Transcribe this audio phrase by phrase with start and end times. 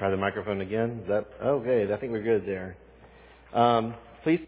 [0.00, 1.00] Try the microphone again.
[1.02, 1.92] Is that okay?
[1.92, 2.74] I think we're good there.
[3.52, 4.40] Um, please.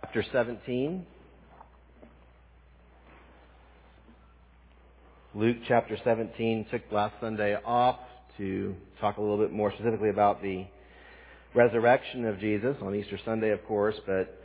[0.00, 1.04] Chapter 17.
[5.34, 7.98] Luke chapter 17 took last Sunday off
[8.38, 10.64] to talk a little bit more specifically about the
[11.54, 14.40] resurrection of Jesus on Easter Sunday, of course, but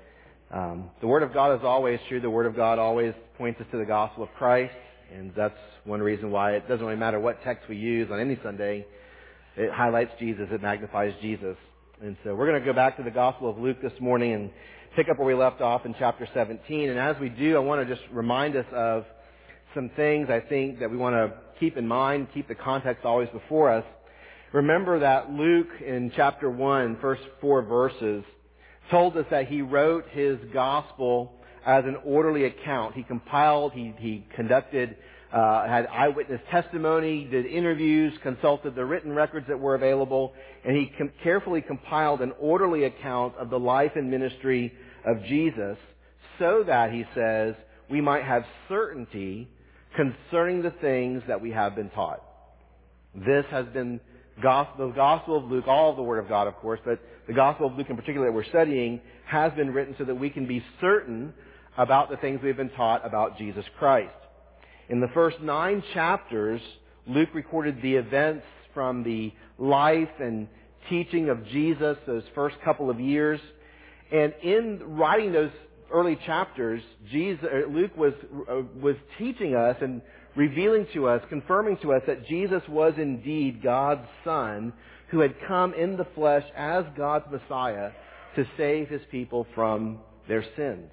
[0.51, 2.19] um, the Word of God is always true.
[2.19, 4.73] The Word of God always points us to the gospel of Christ,
[5.13, 8.39] and that's one reason why it doesn't really matter what text we use on any
[8.41, 8.85] Sunday.
[9.55, 10.47] It highlights Jesus.
[10.51, 11.55] It magnifies Jesus.
[12.01, 14.49] And so we're going to go back to the Gospel of Luke this morning and
[14.95, 16.89] pick up where we left off in chapter 17.
[16.89, 19.05] And as we do, I want to just remind us of
[19.75, 23.29] some things I think that we want to keep in mind, keep the context always
[23.29, 23.85] before us.
[24.51, 28.23] Remember that Luke in chapter 1, first four verses,
[28.89, 31.33] told us that he wrote his gospel
[31.65, 32.95] as an orderly account.
[32.95, 34.95] He compiled, he, he conducted,
[35.31, 40.33] uh, had eyewitness testimony, did interviews, consulted the written records that were available,
[40.65, 44.73] and he com- carefully compiled an orderly account of the life and ministry
[45.05, 45.77] of Jesus
[46.39, 47.55] so that, he says,
[47.89, 49.47] we might have certainty
[49.95, 52.23] concerning the things that we have been taught.
[53.15, 53.99] This has been
[54.41, 57.33] gospel, the Gospel of Luke, all of the Word of God, of course, but the
[57.33, 60.47] Gospel of Luke in particular that we're studying has been written so that we can
[60.47, 61.33] be certain
[61.77, 64.13] about the things we've been taught about Jesus Christ.
[64.89, 66.61] In the first nine chapters,
[67.07, 70.47] Luke recorded the events from the life and
[70.89, 73.39] teaching of Jesus those first couple of years.
[74.11, 75.51] And in writing those
[75.91, 78.13] early chapters, Jesus, uh, Luke was,
[78.49, 80.01] uh, was teaching us and
[80.35, 84.73] revealing to us, confirming to us that Jesus was indeed God's Son
[85.09, 87.91] who had come in the flesh as God's Messiah
[88.35, 90.89] to save his people from their sins.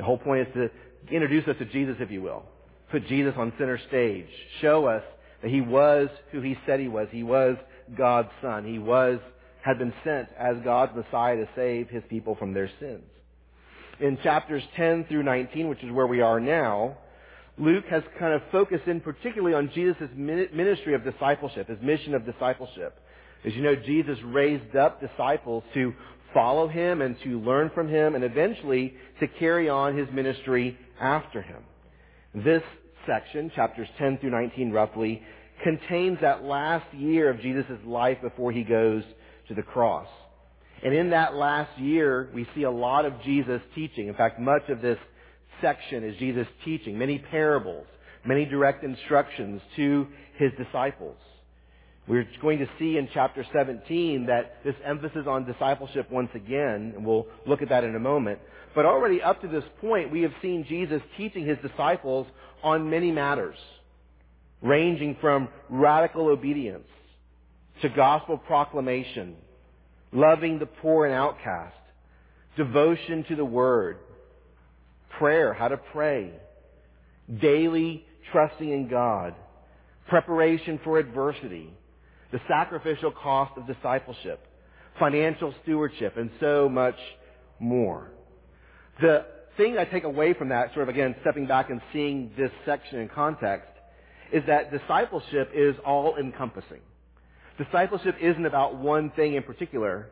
[0.00, 2.42] The whole point is to introduce us to Jesus, if you will.
[2.90, 4.26] Put Jesus on center stage.
[4.60, 5.02] Show us
[5.42, 7.08] that he was who he said he was.
[7.10, 7.56] He was
[7.96, 8.64] God's Son.
[8.64, 9.20] He was,
[9.62, 13.04] had been sent as God's Messiah to save his people from their sins
[14.00, 16.96] in chapters 10 through 19, which is where we are now,
[17.58, 22.24] Luke has kind of focused in particularly on Jesus' ministry of discipleship, his mission of
[22.24, 22.98] discipleship.
[23.44, 25.92] As you know, Jesus raised up disciples to
[26.32, 31.42] follow him and to learn from him and eventually to carry on his ministry after
[31.42, 31.62] him.
[32.34, 32.62] This
[33.06, 35.22] section, chapters 10 through 19 roughly,
[35.62, 39.02] contains that last year of Jesus' life before he goes
[39.48, 40.08] to the cross.
[40.82, 44.08] And in that last year, we see a lot of Jesus teaching.
[44.08, 44.98] In fact, much of this
[45.60, 47.86] section is Jesus teaching, many parables,
[48.24, 50.06] many direct instructions to
[50.38, 51.16] his disciples.
[52.10, 57.06] We're going to see in chapter 17 that this emphasis on discipleship once again, and
[57.06, 58.40] we'll look at that in a moment.
[58.74, 62.26] But already up to this point, we have seen Jesus teaching his disciples
[62.64, 63.54] on many matters,
[64.60, 66.88] ranging from radical obedience
[67.82, 69.36] to gospel proclamation
[70.12, 71.76] loving the poor and outcast,
[72.56, 73.98] devotion to the Word,
[75.16, 76.32] prayer, how to pray,
[77.40, 79.36] daily trusting in God,
[80.08, 81.72] preparation for adversity,
[82.32, 84.46] the sacrificial cost of discipleship,
[84.98, 86.96] financial stewardship, and so much
[87.58, 88.10] more.
[89.00, 89.26] The
[89.56, 93.00] thing I take away from that, sort of again stepping back and seeing this section
[93.00, 93.68] in context,
[94.32, 96.80] is that discipleship is all encompassing.
[97.58, 100.08] Discipleship isn't about one thing in particular.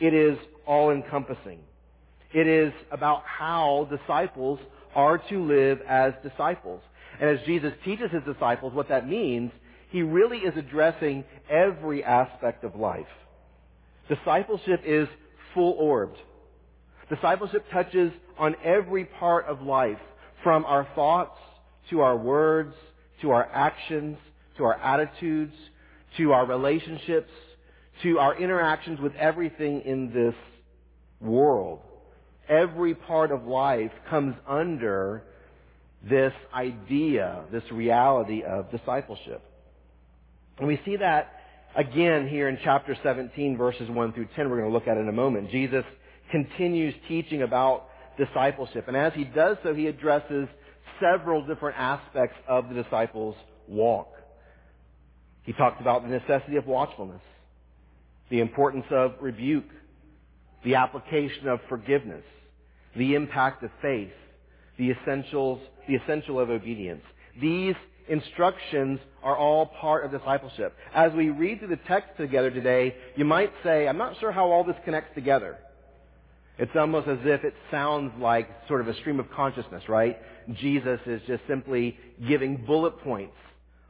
[0.00, 1.60] It is all encompassing.
[2.32, 4.58] It is about how disciples
[4.94, 6.80] are to live as disciples.
[7.20, 9.50] And as Jesus teaches his disciples what that means,
[9.92, 13.06] he really is addressing every aspect of life.
[14.08, 15.06] Discipleship is
[15.54, 16.16] full orbed.
[17.10, 19.98] Discipleship touches on every part of life,
[20.42, 21.38] from our thoughts
[21.90, 22.74] to our words,
[23.20, 24.16] to our actions,
[24.56, 25.52] to our attitudes,
[26.16, 27.30] to our relationships,
[28.02, 30.34] to our interactions with everything in this
[31.20, 31.80] world.
[32.48, 35.22] Every part of life comes under
[36.02, 39.42] this idea, this reality of discipleship.
[40.58, 41.32] And we see that
[41.76, 44.50] again here in chapter 17, verses 1 through 10.
[44.50, 45.50] We're going to look at in a moment.
[45.50, 45.84] Jesus
[46.30, 47.86] continues teaching about
[48.18, 48.88] discipleship.
[48.88, 50.48] And as he does so, he addresses
[51.00, 53.36] several different aspects of the disciples'
[53.68, 54.08] walk.
[55.44, 57.22] He talked about the necessity of watchfulness,
[58.30, 59.68] the importance of rebuke,
[60.64, 62.24] the application of forgiveness,
[62.96, 64.12] the impact of faith,
[64.78, 67.02] the essentials, the essential of obedience.
[67.40, 67.74] These
[68.08, 70.74] instructions are all part of discipleship.
[70.94, 74.50] As we read through the text together today, you might say, I'm not sure how
[74.50, 75.58] all this connects together.
[76.58, 80.18] It's almost as if it sounds like sort of a stream of consciousness, right?
[80.54, 81.96] Jesus is just simply
[82.28, 83.34] giving bullet points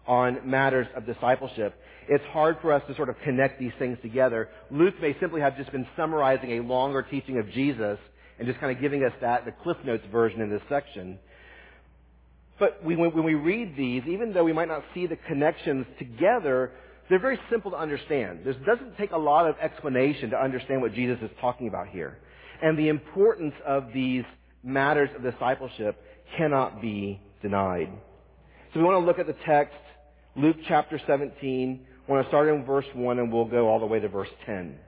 [0.07, 1.75] on matters of discipleship.
[2.09, 4.49] It's hard for us to sort of connect these things together.
[4.71, 7.99] Luke may simply have just been summarizing a longer teaching of Jesus
[8.39, 11.19] and just kind of giving us that, the Cliff Notes version in this section.
[12.59, 16.73] But we, when we read these, even though we might not see the connections together,
[17.09, 18.41] they're very simple to understand.
[18.45, 22.19] This doesn't take a lot of explanation to understand what Jesus is talking about here.
[22.63, 24.25] And the importance of these
[24.63, 26.01] matters of discipleship
[26.37, 27.91] cannot be denied.
[28.73, 29.77] So we want to look at the text,
[30.37, 31.87] Luke chapter 17.
[32.09, 34.31] I want to start in verse 1 and we'll go all the way to verse
[34.47, 34.79] 10.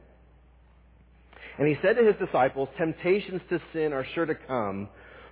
[1.59, 4.89] And he said to his disciples, Temptations to sin are sure to come,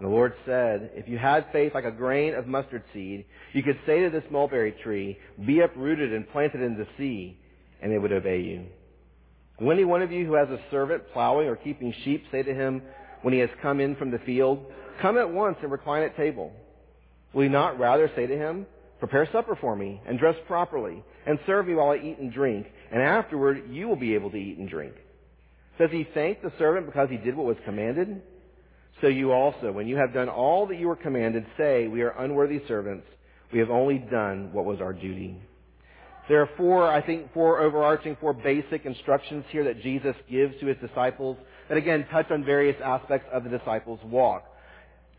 [0.00, 3.78] The Lord said, If you had faith like a grain of mustard seed, you could
[3.84, 7.36] say to this mulberry tree, Be uprooted and planted in the sea,
[7.82, 8.66] and it would obey you.
[9.60, 12.54] Will any one of you who has a servant plowing or keeping sheep say to
[12.54, 12.82] him,
[13.22, 14.64] when he has come in from the field,
[15.02, 16.52] Come at once and recline at table?
[17.32, 18.66] Will he not rather say to him,
[18.98, 22.66] Prepare supper for me, and dress properly, and serve me while I eat and drink,
[22.90, 24.94] and afterward you will be able to eat and drink?
[25.78, 28.22] Does he thank the servant because he did what was commanded?
[29.00, 32.10] So you also, when you have done all that you were commanded, say, We are
[32.10, 33.06] unworthy servants.
[33.52, 35.40] We have only done what was our duty.
[36.28, 40.66] There are four, I think, four overarching, four basic instructions here that Jesus gives to
[40.66, 44.44] his disciples that again touch on various aspects of the disciples' walk.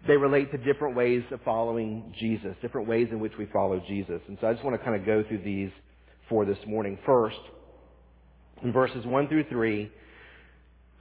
[0.07, 4.21] They relate to different ways of following Jesus, different ways in which we follow Jesus.
[4.27, 5.71] And so I just want to kind of go through these
[6.29, 6.97] for this morning.
[7.05, 7.39] First,
[8.63, 9.91] in verses 1 through 3,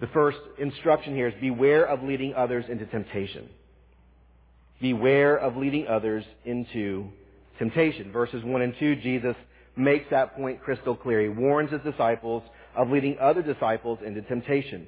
[0.00, 3.48] the first instruction here is beware of leading others into temptation.
[4.80, 7.08] Beware of leading others into
[7.58, 8.12] temptation.
[8.12, 9.34] Verses 1 and 2, Jesus
[9.76, 11.20] makes that point crystal clear.
[11.20, 12.42] He warns his disciples
[12.76, 14.86] of leading other disciples into temptation.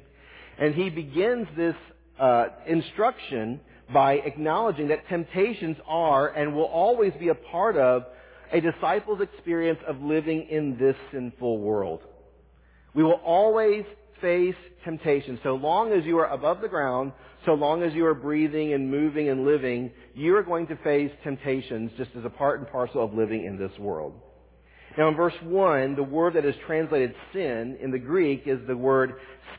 [0.59, 1.75] And he begins this
[2.21, 3.61] uh, instruction
[3.93, 8.05] by acknowledging that temptations are and will always be a part of
[8.53, 12.01] a disciple's experience of living in this sinful world.
[12.95, 13.85] We will always
[14.21, 15.39] face temptation.
[15.43, 17.13] So long as you are above the ground,
[17.45, 21.11] so long as you are breathing and moving and living, you are going to face
[21.25, 24.15] temptations just as a part and parcel of living in this world.
[24.99, 28.77] Now in verse 1, the word that is translated sin in the Greek is the
[28.77, 29.15] word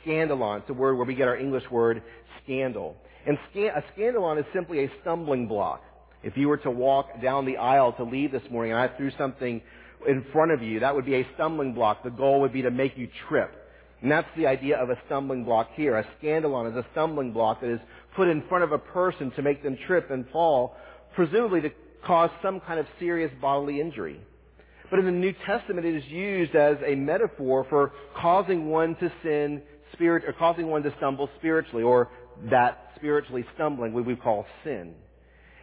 [0.06, 0.60] scandalon.
[0.60, 2.04] It's the word where we get our English word
[2.44, 2.96] scandal.
[3.26, 5.84] And a scandalon is simply a stumbling block.
[6.24, 9.12] If you were to walk down the aisle to leave this morning and I threw
[9.18, 9.62] something
[10.08, 12.04] in front of you, that would be a stumbling block.
[12.04, 13.56] The goal would be to make you trip.
[14.02, 15.98] And that's the idea of a stumbling block here.
[15.98, 17.80] A scandalon is a stumbling block that is
[18.16, 20.76] put in front of a person to make them trip and fall,
[21.16, 21.70] presumably to
[22.06, 24.20] cause some kind of serious bodily injury.
[24.90, 29.12] But in the New Testament, it is used as a metaphor for causing one to
[29.24, 29.62] sin
[29.94, 32.10] spirit, or causing one to stumble spiritually, or
[32.50, 34.96] that spiritually stumbling, we call sin.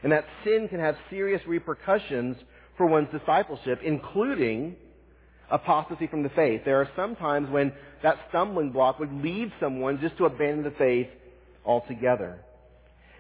[0.02, 2.37] And that sin can have serious repercussions
[2.76, 4.76] for one's discipleship, including
[5.50, 6.63] apostasy from the faith.
[6.65, 7.72] There are some times when
[8.03, 11.08] that stumbling block would lead someone just to abandon the faith
[11.65, 12.39] altogether.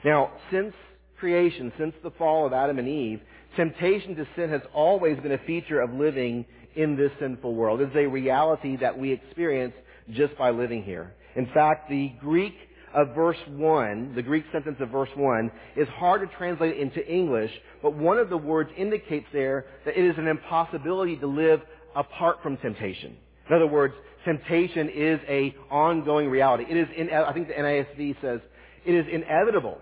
[0.04, 0.74] Now, since
[1.18, 3.20] creation, since the fall of Adam and Eve,
[3.56, 6.44] temptation to sin has always been a feature of living
[6.76, 7.80] in this sinful world.
[7.80, 9.74] It's a reality that we experience
[10.12, 11.12] just by living here.
[11.34, 12.54] In fact, the Greek
[12.94, 17.50] of verse 1, the Greek sentence of verse 1, is hard to translate into English,
[17.82, 21.60] but one of the words indicates there that it is an impossibility to live
[21.98, 23.16] apart from temptation.
[23.48, 26.64] In other words, temptation is a ongoing reality.
[26.68, 28.40] It is, I think the NASB says,
[28.86, 29.78] it is inevitable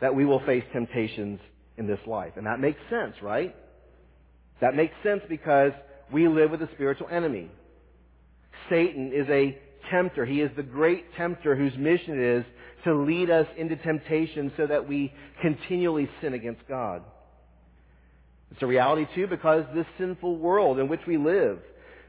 [0.00, 1.38] that we will face temptations
[1.76, 2.32] in this life.
[2.36, 3.54] And that makes sense, right?
[4.60, 5.72] That makes sense because
[6.10, 7.50] we live with a spiritual enemy.
[8.70, 9.58] Satan is a
[9.90, 10.24] tempter.
[10.24, 12.44] He is the great tempter whose mission it is
[12.84, 15.12] to lead us into temptation so that we
[15.42, 17.02] continually sin against God.
[18.50, 21.58] It's a reality too because this sinful world in which we live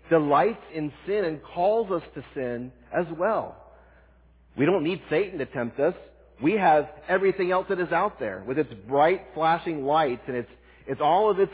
[0.10, 3.56] delights in sin and calls us to sin as well.
[4.58, 5.94] We don't need Satan to tempt us.
[6.42, 10.50] We have everything else that is out there with its bright flashing lights and its,
[10.88, 11.54] it's all of its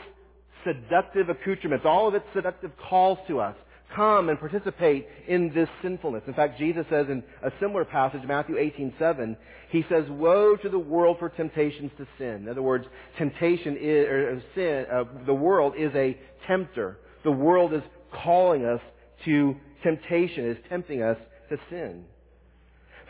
[0.64, 3.54] seductive accoutrements, all of its seductive calls to us
[3.94, 6.22] come and participate in this sinfulness.
[6.26, 9.36] In fact, Jesus says in a similar passage, Matthew 18:7,
[9.70, 14.08] he says, "Woe to the world for temptations to sin." In other words, temptation is
[14.08, 14.86] or sin.
[14.90, 16.16] Uh, the world is a
[16.46, 16.98] tempter.
[17.22, 18.80] The world is calling us
[19.24, 21.18] to temptation, is tempting us
[21.48, 22.04] to sin.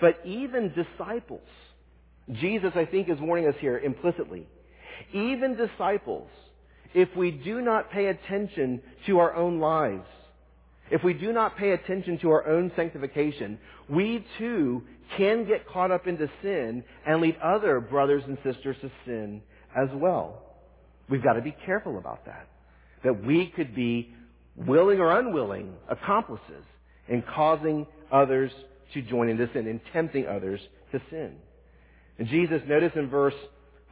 [0.00, 1.48] But even disciples,
[2.32, 4.46] Jesus, I think, is warning us here implicitly.
[5.12, 6.28] Even disciples,
[6.94, 10.06] if we do not pay attention to our own lives,
[10.90, 14.82] if we do not pay attention to our own sanctification, we too
[15.16, 19.42] can get caught up into sin and lead other brothers and sisters to sin
[19.76, 20.42] as well.
[21.08, 22.48] We've got to be careful about that.
[23.04, 24.14] That we could be
[24.56, 26.64] willing or unwilling accomplices
[27.08, 28.50] in causing others
[28.94, 30.60] to join in into sin, in tempting others
[30.92, 31.36] to sin.
[32.18, 33.34] And Jesus, notice in verse,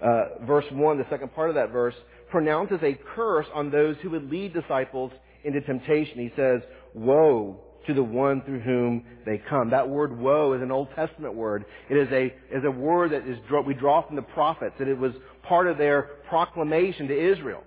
[0.03, 1.95] uh, verse 1, the second part of that verse,
[2.31, 5.13] pronounces a curse on those who would lead disciples
[5.45, 6.19] into temptation.
[6.19, 6.61] He says,
[6.97, 9.71] woe to the one through whom they come.
[9.71, 11.65] That word woe is an Old Testament word.
[11.89, 12.27] It is a,
[12.57, 15.13] is a word that is, we draw from the prophets, and it was
[15.45, 17.63] part of their proclamation to Israel.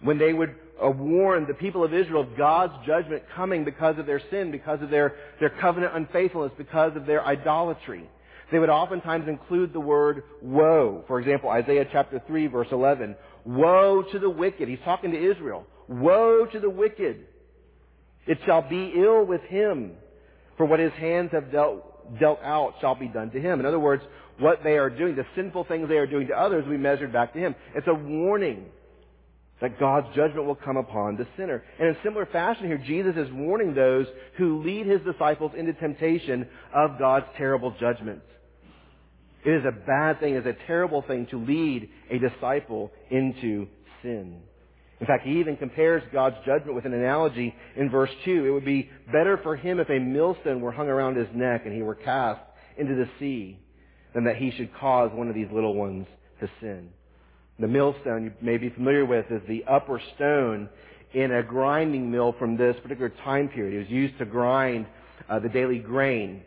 [0.00, 4.06] When they would uh, warn the people of Israel of God's judgment coming because of
[4.06, 8.08] their sin, because of their, their covenant unfaithfulness, because of their idolatry.
[8.52, 11.02] They would oftentimes include the word woe.
[11.08, 13.16] For example, Isaiah chapter 3 verse 11.
[13.44, 14.68] Woe to the wicked.
[14.68, 15.66] He's talking to Israel.
[15.88, 17.26] Woe to the wicked.
[18.26, 19.92] It shall be ill with him,
[20.56, 23.60] for what his hands have dealt, dealt out shall be done to him.
[23.60, 24.02] In other words,
[24.38, 27.12] what they are doing, the sinful things they are doing to others, will be measured
[27.12, 27.54] back to him.
[27.74, 28.66] It's a warning
[29.60, 31.62] that God's judgment will come upon the sinner.
[31.78, 34.06] And in similar fashion here, Jesus is warning those
[34.36, 38.26] who lead his disciples into temptation of God's terrible judgments.
[39.44, 43.68] It is a bad thing, it is a terrible thing to lead a disciple into
[44.02, 44.42] sin.
[45.00, 48.46] In fact, he even compares God's judgment with an analogy in verse 2.
[48.46, 51.74] It would be better for him if a millstone were hung around his neck and
[51.74, 52.40] he were cast
[52.78, 53.58] into the sea
[54.14, 56.06] than that he should cause one of these little ones
[56.40, 56.88] to sin.
[57.58, 60.68] The millstone you may be familiar with is the upper stone
[61.12, 63.74] in a grinding mill from this particular time period.
[63.74, 64.86] It was used to grind
[65.28, 66.42] uh, the daily grain.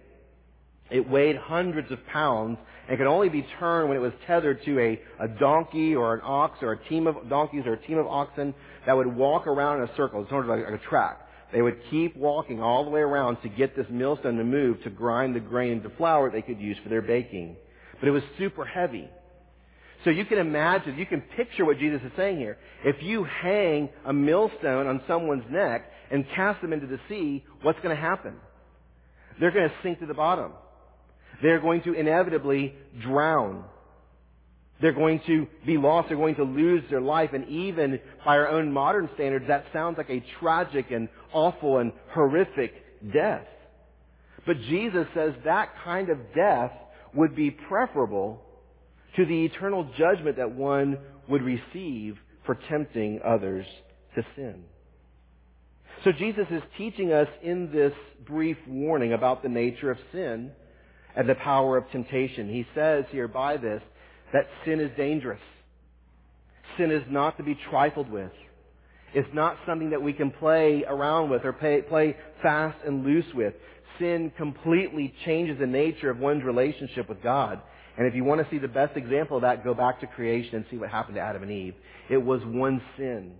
[0.89, 4.79] It weighed hundreds of pounds and could only be turned when it was tethered to
[4.79, 8.07] a, a donkey or an ox or a team of donkeys or a team of
[8.07, 8.53] oxen
[8.85, 10.21] that would walk around in a circle.
[10.21, 11.19] It's sort of like a track.
[11.51, 14.89] They would keep walking all the way around to get this millstone to move to
[14.89, 17.55] grind the grain into flour they could use for their baking.
[17.99, 19.09] But it was super heavy.
[20.03, 22.57] So you can imagine, you can picture what Jesus is saying here.
[22.85, 27.79] If you hang a millstone on someone's neck and cast them into the sea, what's
[27.79, 28.35] going to happen?
[29.39, 30.53] They're going to sink to the bottom.
[31.41, 33.63] They're going to inevitably drown.
[34.81, 36.07] They're going to be lost.
[36.07, 37.31] They're going to lose their life.
[37.33, 41.91] And even by our own modern standards, that sounds like a tragic and awful and
[42.11, 42.73] horrific
[43.13, 43.45] death.
[44.45, 46.71] But Jesus says that kind of death
[47.13, 48.41] would be preferable
[49.15, 53.65] to the eternal judgment that one would receive for tempting others
[54.15, 54.63] to sin.
[56.03, 57.93] So Jesus is teaching us in this
[58.25, 60.51] brief warning about the nature of sin
[61.15, 62.49] and the power of temptation.
[62.49, 63.81] He says here by this
[64.33, 65.41] that sin is dangerous.
[66.77, 68.31] Sin is not to be trifled with.
[69.13, 73.25] It's not something that we can play around with or play, play fast and loose
[73.33, 73.53] with.
[73.97, 77.59] Sin completely changes the nature of one's relationship with God.
[77.97, 80.55] And if you want to see the best example of that, go back to creation
[80.55, 81.73] and see what happened to Adam and Eve.
[82.09, 83.33] It was one sin.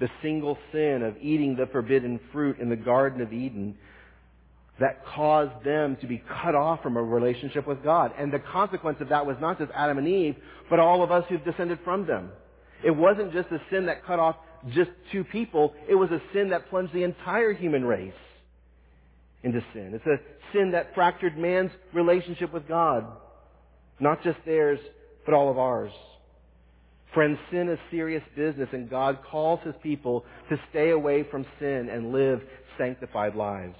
[0.00, 3.76] The single sin of eating the forbidden fruit in the Garden of Eden
[4.80, 8.12] that caused them to be cut off from a relationship with God.
[8.18, 10.36] And the consequence of that was not just Adam and Eve,
[10.70, 12.30] but all of us who've descended from them.
[12.84, 14.36] It wasn't just a sin that cut off
[14.72, 15.74] just two people.
[15.88, 18.12] It was a sin that plunged the entire human race
[19.42, 19.92] into sin.
[19.94, 20.18] It's a
[20.52, 23.04] sin that fractured man's relationship with God.
[23.98, 24.78] Not just theirs,
[25.24, 25.92] but all of ours.
[27.14, 31.88] Friends, sin is serious business and God calls His people to stay away from sin
[31.90, 32.40] and live
[32.76, 33.76] sanctified lives.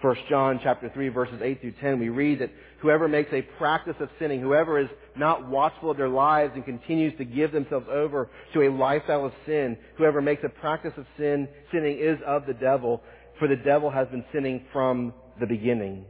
[0.00, 3.94] 1 John chapter 3 verses 8 through 10, we read that whoever makes a practice
[4.00, 8.28] of sinning, whoever is not watchful of their lives and continues to give themselves over
[8.52, 12.54] to a lifestyle of sin, whoever makes a practice of sin, sinning is of the
[12.54, 13.02] devil,
[13.38, 16.04] for the devil has been sinning from the beginning.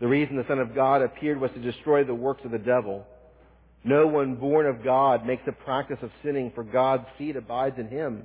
[0.00, 3.06] The reason the Son of God appeared was to destroy the works of the devil.
[3.84, 7.88] No one born of God makes a practice of sinning, for God's seed abides in
[7.88, 8.24] him.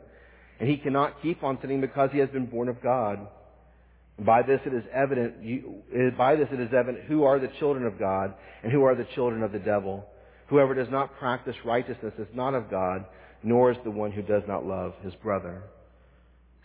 [0.60, 3.27] And he cannot keep on sinning because he has been born of God.
[4.17, 5.84] By this it is evident, you,
[6.17, 9.07] by this it is evident who are the children of God and who are the
[9.15, 10.05] children of the devil.
[10.48, 13.05] Whoever does not practice righteousness is not of God,
[13.43, 15.63] nor is the one who does not love his brother.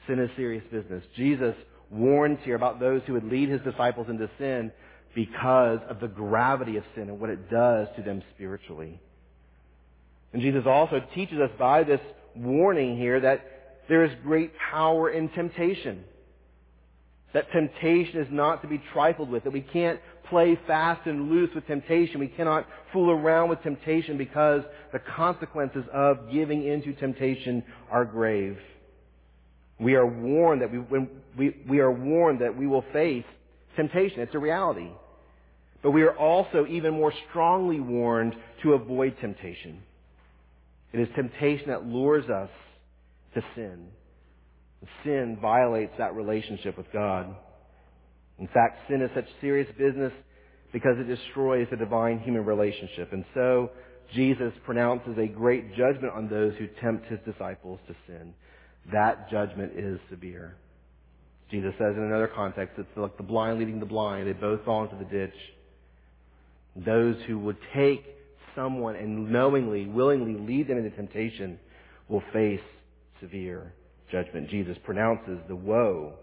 [0.06, 1.02] Sin is serious business.
[1.16, 1.54] Jesus
[1.90, 4.70] warns here about those who would lead his disciples into sin
[5.14, 9.00] because of the gravity of sin and what it does to them spiritually.
[10.32, 12.00] And Jesus also teaches us by this
[12.36, 13.44] warning here that
[13.88, 16.04] there is great power in temptation.
[17.32, 21.50] That temptation is not to be trifled with, that we can't play fast and loose
[21.54, 22.18] with temptation.
[22.20, 28.56] We cannot fool around with temptation because the consequences of giving into temptation are grave.
[29.78, 30.78] We are warned that we,
[31.36, 33.24] we, we are warned that we will face
[33.76, 34.20] temptation.
[34.20, 34.90] It's a reality.
[35.82, 39.80] But we are also even more strongly warned to avoid temptation.
[40.92, 42.50] It is temptation that lures us
[43.34, 43.86] to sin.
[45.04, 47.34] Sin violates that relationship with God.
[48.38, 50.12] In fact, sin is such serious business
[50.72, 53.12] because it destroys the divine human relationship.
[53.12, 53.70] And so,
[54.14, 58.34] Jesus pronounces a great judgment on those who tempt his disciples to sin.
[58.92, 60.56] That judgment is severe.
[61.50, 64.26] Jesus says in another context, it's like the blind leading the blind.
[64.26, 65.34] They both fall into the ditch.
[66.76, 68.04] Those who would take
[68.54, 71.58] someone and knowingly, willingly lead them into temptation
[72.08, 72.60] will face
[73.20, 73.74] severe
[74.10, 74.50] judgment.
[74.50, 76.14] Jesus pronounces the woe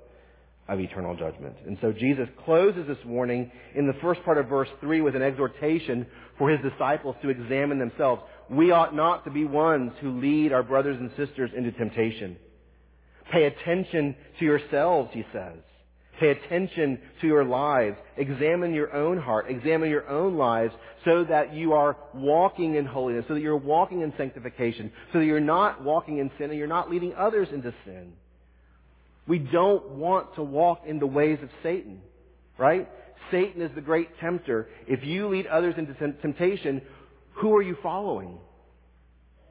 [0.67, 1.55] of eternal judgment.
[1.65, 5.21] And so Jesus closes this warning in the first part of verse 3 with an
[5.21, 6.05] exhortation
[6.37, 8.21] for his disciples to examine themselves.
[8.49, 12.37] We ought not to be ones who lead our brothers and sisters into temptation.
[13.31, 15.57] Pay attention to yourselves, he says.
[16.19, 17.97] Pay attention to your lives.
[18.17, 19.45] Examine your own heart.
[19.49, 20.73] Examine your own lives
[21.05, 25.25] so that you are walking in holiness, so that you're walking in sanctification, so that
[25.25, 28.13] you're not walking in sin and you're not leading others into sin.
[29.27, 32.01] We don't want to walk in the ways of Satan,
[32.57, 32.89] right?
[33.29, 34.69] Satan is the great tempter.
[34.87, 36.81] If you lead others into temptation,
[37.33, 38.39] who are you following?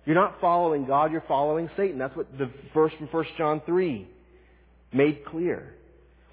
[0.05, 1.99] You're not following God, you're following Satan.
[1.99, 4.09] That's what the verse from 1 John 3
[4.93, 5.76] made clear.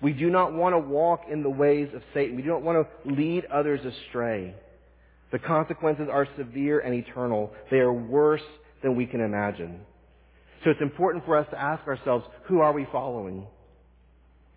[0.03, 2.35] We do not want to walk in the ways of Satan.
[2.35, 4.53] We do not want to lead others astray.
[5.31, 7.53] The consequences are severe and eternal.
[7.71, 8.41] They are worse
[8.83, 9.79] than we can imagine.
[10.63, 13.47] So it's important for us to ask ourselves, who are we following?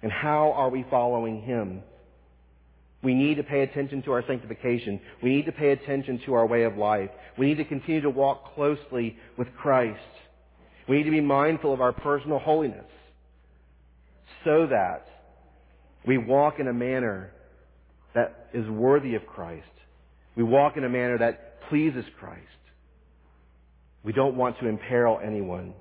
[0.02, 1.82] And how are we following Him?
[3.02, 5.00] We need to pay attention to our sanctification.
[5.22, 7.10] We need to pay attention to our way of life.
[7.38, 10.00] We need to continue to walk closely with Christ.
[10.88, 12.84] We need to be mindful of our personal holiness
[14.44, 15.06] so that
[16.06, 17.32] we walk in a manner
[18.14, 19.64] that is worthy of Christ.
[20.36, 22.40] We walk in a manner that pleases Christ.
[24.04, 25.74] We don't want to imperil anyone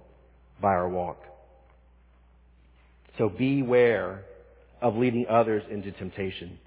[0.62, 1.18] by our walk.
[3.18, 4.26] So beware
[4.82, 6.60] of leading others into temptation.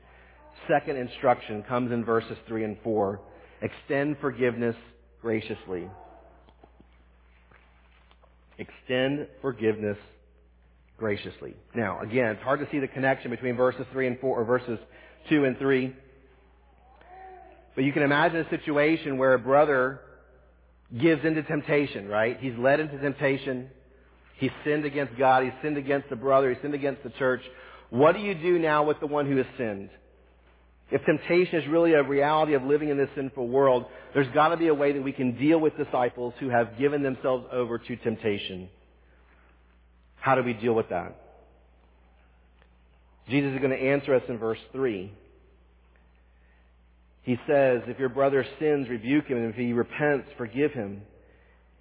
[0.68, 3.20] Second instruction comes in verses 3 and 4.
[3.60, 4.76] Extend forgiveness
[5.20, 5.90] graciously.
[8.58, 9.98] Extend forgiveness
[10.98, 11.54] graciously.
[11.74, 14.78] Now, again, it's hard to see the connection between verses 3 and 4, or verses
[15.30, 15.94] 2 and 3.
[17.74, 20.00] But you can imagine a situation where a brother
[21.00, 22.38] gives into temptation, right?
[22.40, 23.70] He's led into temptation.
[24.38, 25.44] He's sinned against God.
[25.44, 26.52] He's sinned against the brother.
[26.52, 27.42] He's sinned against the church.
[27.90, 29.90] What do you do now with the one who has sinned?
[30.90, 34.56] If temptation is really a reality of living in this sinful world, there's got to
[34.56, 37.96] be a way that we can deal with disciples who have given themselves over to
[37.96, 38.70] temptation.
[40.20, 41.16] How do we deal with that?
[43.28, 45.12] Jesus is going to answer us in verse 3.
[47.22, 51.02] He says, If your brother sins, rebuke him, and if he repents, forgive him.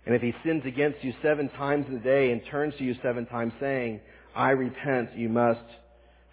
[0.05, 2.95] And if he sins against you seven times in a day and turns to you
[3.01, 4.01] seven times saying,
[4.35, 5.63] I repent, you must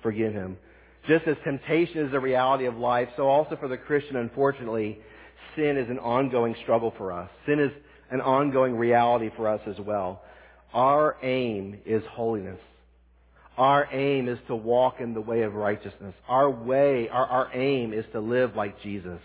[0.02, 0.56] forgive him.
[1.08, 4.98] Just as temptation is a reality of life, so also for the Christian, unfortunately,
[5.54, 7.30] sin is an ongoing struggle for us.
[7.46, 7.70] Sin is
[8.10, 10.22] an ongoing reality for us as well.
[10.72, 12.60] Our aim is holiness.
[13.56, 16.14] Our aim is to walk in the way of righteousness.
[16.28, 19.20] Our way, our, our aim is to live like Jesus.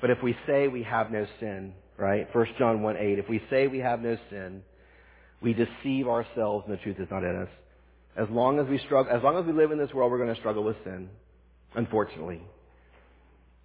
[0.00, 2.26] But if we say we have no sin, right?
[2.34, 4.62] 1 John 1 8, if we say we have no sin,
[5.40, 7.48] we deceive ourselves and the truth is not in us.
[8.16, 10.34] As long as we struggle, as long as we live in this world, we're going
[10.34, 11.08] to struggle with sin,
[11.76, 12.42] unfortunately.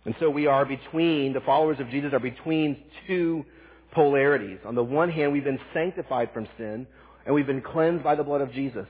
[0.06, 3.46] And so we are between, the followers of Jesus are between two
[3.94, 4.60] polarities.
[4.66, 6.88] On the one hand, we've been sanctified from sin
[7.26, 8.88] and we've been cleansed by the blood of Jesus.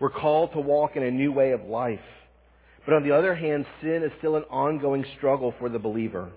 [0.00, 2.00] We're called to walk in a new way of life.
[2.84, 6.30] But on the other hand, sin is still an ongoing struggle for the believer.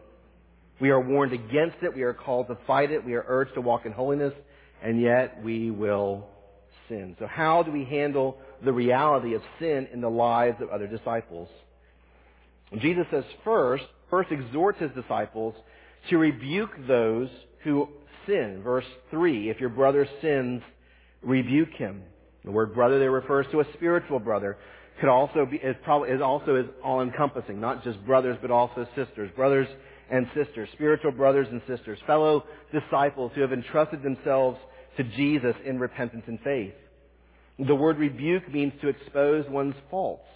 [0.80, 1.94] We are warned against it.
[1.94, 3.04] We are called to fight it.
[3.04, 4.34] We are urged to walk in holiness.
[4.82, 6.28] And yet we will
[6.88, 7.16] sin.
[7.20, 11.50] So how do we handle the reality of sin in the lives of other disciples?
[12.80, 15.56] Jesus says first, first exhorts his disciples
[16.10, 17.30] to rebuke those
[17.64, 17.90] who
[18.26, 18.62] sin.
[18.64, 20.62] Verse 3, if your brother sins,
[21.22, 22.04] rebuke him.
[22.46, 24.58] The word brother there refers to a spiritual brother.
[25.00, 28.88] Could also be, is probably, is also is all encompassing, not just brothers, but also
[28.96, 29.30] sisters.
[29.36, 29.68] Brothers
[30.10, 34.58] and sisters, spiritual brothers and sisters, fellow disciples who have entrusted themselves
[34.98, 36.74] to Jesus in repentance and faith.
[37.60, 40.28] The word rebuke means to expose one's faults.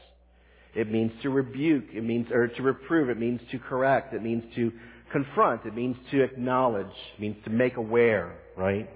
[0.74, 1.86] It means to rebuke.
[1.94, 3.10] It means, or to reprove.
[3.10, 4.14] It means to correct.
[4.14, 4.72] It means to
[5.12, 5.66] confront.
[5.66, 6.86] It means to acknowledge.
[7.16, 8.90] It means to make aware, right?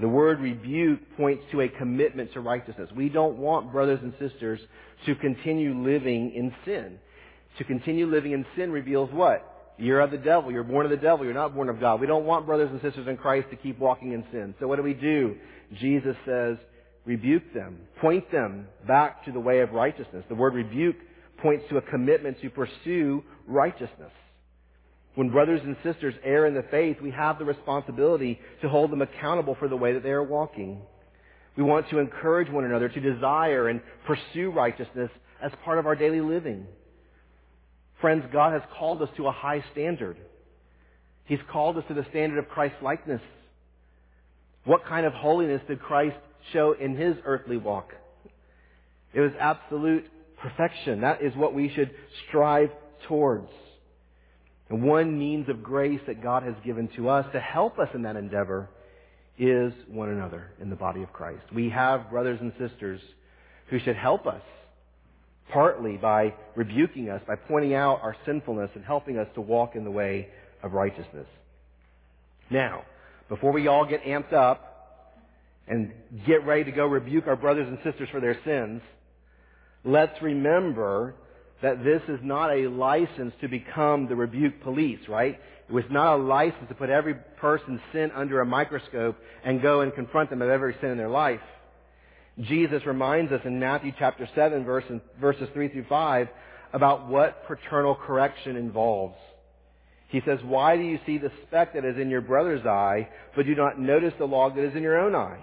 [0.00, 2.88] The word rebuke points to a commitment to righteousness.
[2.94, 4.60] We don't want brothers and sisters
[5.06, 6.98] to continue living in sin.
[7.58, 9.74] To continue living in sin reveals what?
[9.76, 10.52] You're of the devil.
[10.52, 11.24] You're born of the devil.
[11.24, 12.00] You're not born of God.
[12.00, 14.54] We don't want brothers and sisters in Christ to keep walking in sin.
[14.60, 15.36] So what do we do?
[15.80, 16.58] Jesus says,
[17.04, 17.80] rebuke them.
[18.00, 20.24] Point them back to the way of righteousness.
[20.28, 20.96] The word rebuke
[21.38, 24.12] points to a commitment to pursue righteousness.
[25.14, 29.02] When brothers and sisters err in the faith, we have the responsibility to hold them
[29.02, 30.82] accountable for the way that they are walking.
[31.56, 35.10] We want to encourage one another to desire and pursue righteousness
[35.42, 36.66] as part of our daily living.
[38.00, 40.16] Friends, God has called us to a high standard.
[41.24, 43.20] He's called us to the standard of Christ likeness.
[44.64, 46.16] What kind of holiness did Christ
[46.52, 47.92] show in his earthly walk?
[49.12, 50.04] It was absolute
[50.40, 51.02] perfection.
[51.02, 51.90] That is what we should
[52.28, 52.70] strive
[53.08, 53.48] towards.
[54.68, 58.02] And one means of grace that God has given to us to help us in
[58.02, 58.68] that endeavor
[59.38, 61.42] is one another in the body of Christ.
[61.52, 63.00] We have brothers and sisters
[63.68, 64.42] who should help us,
[65.52, 69.84] partly by rebuking us, by pointing out our sinfulness and helping us to walk in
[69.84, 70.28] the way
[70.62, 71.26] of righteousness.
[72.50, 72.82] Now,
[73.28, 74.69] before we all get amped up
[75.70, 75.92] and
[76.26, 78.82] get ready to go rebuke our brothers and sisters for their sins,
[79.84, 81.14] let's remember
[81.62, 85.38] that this is not a license to become the rebuke police, right?
[85.68, 89.82] It was not a license to put every person's sin under a microscope and go
[89.82, 91.40] and confront them of every sin in their life.
[92.40, 96.28] Jesus reminds us in Matthew chapter 7 verses, verses 3 through 5
[96.72, 99.16] about what paternal correction involves.
[100.08, 103.46] He says, Why do you see the speck that is in your brother's eye, but
[103.46, 105.40] do not notice the log that is in your own eye?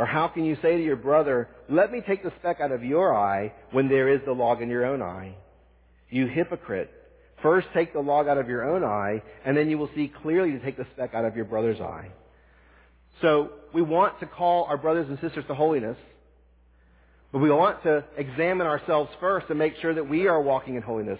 [0.00, 2.82] Or how can you say to your brother, let me take the speck out of
[2.82, 5.34] your eye when there is the log in your own eye?
[6.08, 6.90] You hypocrite.
[7.42, 10.52] First take the log out of your own eye, and then you will see clearly
[10.52, 12.12] to take the speck out of your brother's eye.
[13.20, 15.98] So we want to call our brothers and sisters to holiness,
[17.30, 20.82] but we want to examine ourselves first and make sure that we are walking in
[20.82, 21.18] holiness.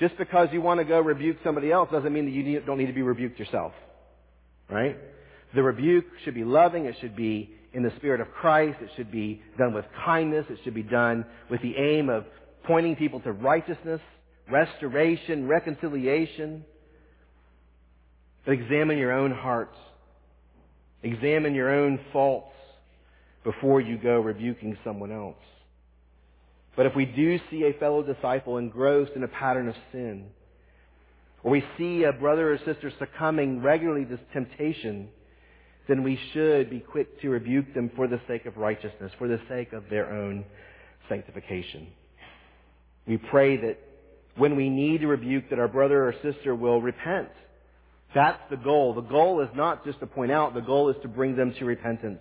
[0.00, 2.86] Just because you want to go rebuke somebody else doesn't mean that you don't need
[2.86, 3.72] to be rebuked yourself.
[4.68, 4.98] Right?
[5.54, 6.86] The rebuke should be loving.
[6.86, 8.78] It should be in the spirit of Christ.
[8.80, 10.46] It should be done with kindness.
[10.48, 12.24] It should be done with the aim of
[12.64, 14.00] pointing people to righteousness,
[14.50, 16.64] restoration, reconciliation.
[18.46, 19.76] But examine your own hearts.
[21.02, 22.54] Examine your own faults
[23.42, 25.36] before you go rebuking someone else.
[26.76, 30.26] But if we do see a fellow disciple engrossed in a pattern of sin,
[31.42, 35.08] or we see a brother or sister succumbing regularly to temptation,
[35.88, 39.40] then we should be quick to rebuke them for the sake of righteousness, for the
[39.48, 40.44] sake of their own
[41.08, 41.88] sanctification.
[43.06, 43.78] We pray that
[44.36, 47.28] when we need to rebuke that our brother or sister will repent.
[48.14, 48.94] That's the goal.
[48.94, 51.64] The goal is not just to point out, the goal is to bring them to
[51.64, 52.20] repentance.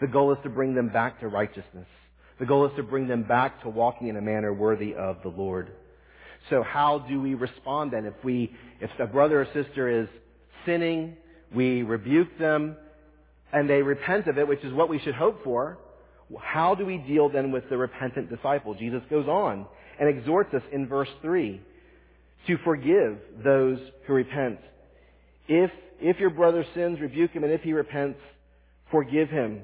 [0.00, 1.86] The goal is to bring them back to righteousness.
[2.38, 5.28] The goal is to bring them back to walking in a manner worthy of the
[5.28, 5.72] Lord.
[6.50, 8.06] So how do we respond then?
[8.06, 10.08] If we, if a brother or sister is
[10.64, 11.16] sinning,
[11.54, 12.76] we rebuke them,
[13.52, 15.78] and they repent of it, which is what we should hope for,
[16.40, 18.74] how do we deal then with the repentant disciple?
[18.74, 19.66] Jesus goes on
[19.98, 21.60] and exhorts us in verse 3
[22.46, 24.58] to forgive those who repent.
[25.48, 28.20] If, if your brother sins, rebuke him, and if he repents,
[28.90, 29.62] forgive him.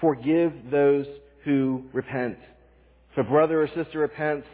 [0.00, 1.06] Forgive those
[1.44, 2.38] who repent.
[3.12, 4.46] If a brother or sister repents,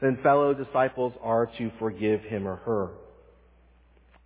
[0.00, 2.90] then fellow disciples are to forgive him or her.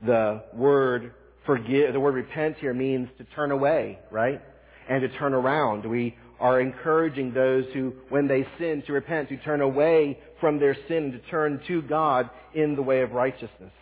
[0.07, 1.15] The word
[1.47, 4.41] forgive, the word repent here means to turn away, right?
[4.89, 5.89] And to turn around.
[5.89, 10.77] We are encouraging those who, when they sin, to repent, to turn away from their
[10.89, 13.73] sin, to turn to God in the way of righteousness.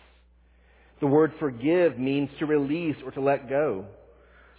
[0.99, 3.85] The word forgive means to release or to let go.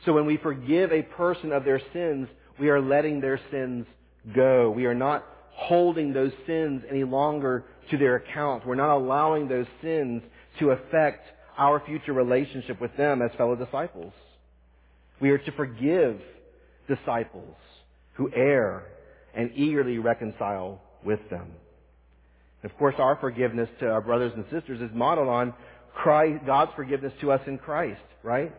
[0.05, 3.87] So when we forgive a person of their sins, we are letting their sins
[4.35, 4.71] go.
[4.71, 8.67] We are not holding those sins any longer to their account.
[8.67, 10.23] We're not allowing those sins
[10.59, 14.13] to affect our future relationship with them as fellow disciples.
[15.21, 16.21] We are to forgive
[16.89, 17.57] disciples
[18.15, 18.87] who err
[19.35, 21.53] and eagerly reconcile with them.
[22.63, 25.55] Of course, our forgiveness to our brothers and sisters is modeled on
[25.95, 28.53] Christ, God's forgiveness to us in Christ, right?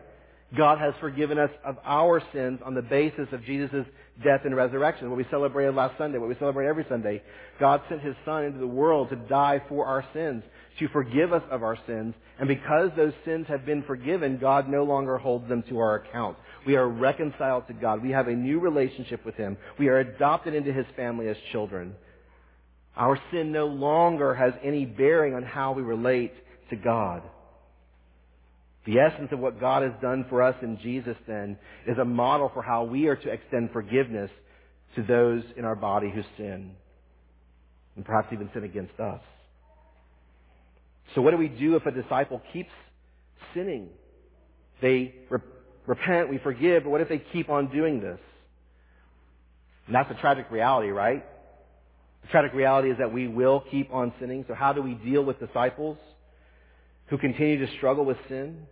[0.54, 3.86] God has forgiven us of our sins on the basis of Jesus'
[4.22, 7.22] death and resurrection, what we celebrated last Sunday, what we celebrate every Sunday.
[7.58, 10.44] God sent His Son into the world to die for our sins,
[10.78, 14.84] to forgive us of our sins, and because those sins have been forgiven, God no
[14.84, 16.36] longer holds them to our account.
[16.64, 18.02] We are reconciled to God.
[18.02, 19.56] We have a new relationship with Him.
[19.78, 21.94] We are adopted into His family as children.
[22.96, 26.32] Our sin no longer has any bearing on how we relate
[26.70, 27.22] to God.
[28.86, 32.50] The essence of what God has done for us in Jesus then is a model
[32.54, 34.30] for how we are to extend forgiveness
[34.94, 36.72] to those in our body who sin
[37.96, 39.20] and perhaps even sin against us.
[41.14, 42.70] So what do we do if a disciple keeps
[43.54, 43.88] sinning?
[44.80, 45.40] They re-
[45.86, 48.20] repent, we forgive, but what if they keep on doing this?
[49.86, 51.24] And that's a tragic reality, right?
[52.22, 54.44] The tragic reality is that we will keep on sinning.
[54.46, 55.98] So how do we deal with disciples
[57.06, 58.66] who continue to struggle with sin?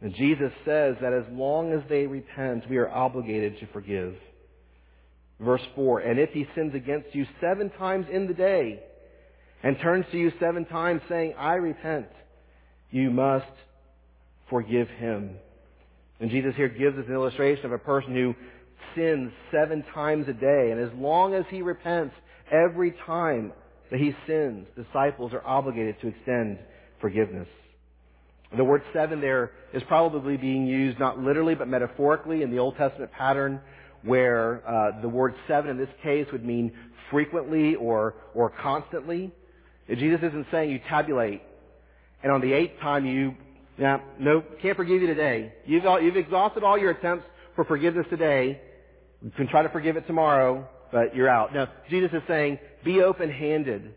[0.00, 4.14] And Jesus says that as long as they repent, we are obligated to forgive.
[5.40, 8.80] Verse 4, and if he sins against you seven times in the day
[9.62, 12.06] and turns to you seven times saying, I repent,
[12.90, 13.44] you must
[14.48, 15.36] forgive him.
[16.20, 18.34] And Jesus here gives us an illustration of a person who
[18.94, 20.70] sins seven times a day.
[20.72, 22.14] And as long as he repents
[22.50, 23.52] every time
[23.90, 26.58] that he sins, disciples are obligated to extend
[27.00, 27.48] forgiveness.
[28.56, 32.76] The word seven there is probably being used not literally but metaphorically in the Old
[32.76, 33.60] Testament pattern
[34.02, 36.72] where uh, the word seven in this case would mean
[37.10, 39.32] frequently or, or constantly.
[39.88, 41.42] Jesus isn't saying you tabulate
[42.22, 43.34] and on the eighth time you,
[43.78, 45.52] yeah, no, can't forgive you today.
[45.64, 48.60] You've, you've exhausted all your attempts for forgiveness today.
[49.22, 51.52] You can try to forgive it tomorrow, but you're out.
[51.52, 53.94] No, Jesus is saying be open-handed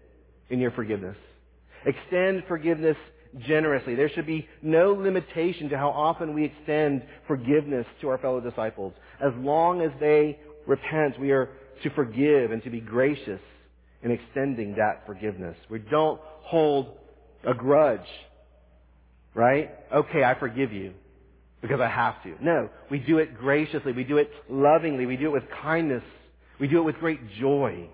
[0.50, 1.18] in your forgiveness.
[1.86, 2.98] Extend forgiveness
[3.38, 3.96] generously.
[3.96, 8.94] There should be no limitation to how often we extend forgiveness to our fellow disciples.
[9.22, 11.50] As long as they repent, we are
[11.84, 13.40] to forgive and to be gracious
[14.04, 15.56] in extending that forgiveness.
[15.70, 16.98] We don't hold
[17.46, 18.08] a grudge,
[19.34, 19.72] right?
[19.94, 20.94] Okay, I forgive you
[21.62, 22.36] because I have to.
[22.42, 23.92] No, we do it graciously.
[23.92, 25.06] We do it lovingly.
[25.06, 26.04] We do it with kindness.
[26.60, 27.90] We do it with great joy.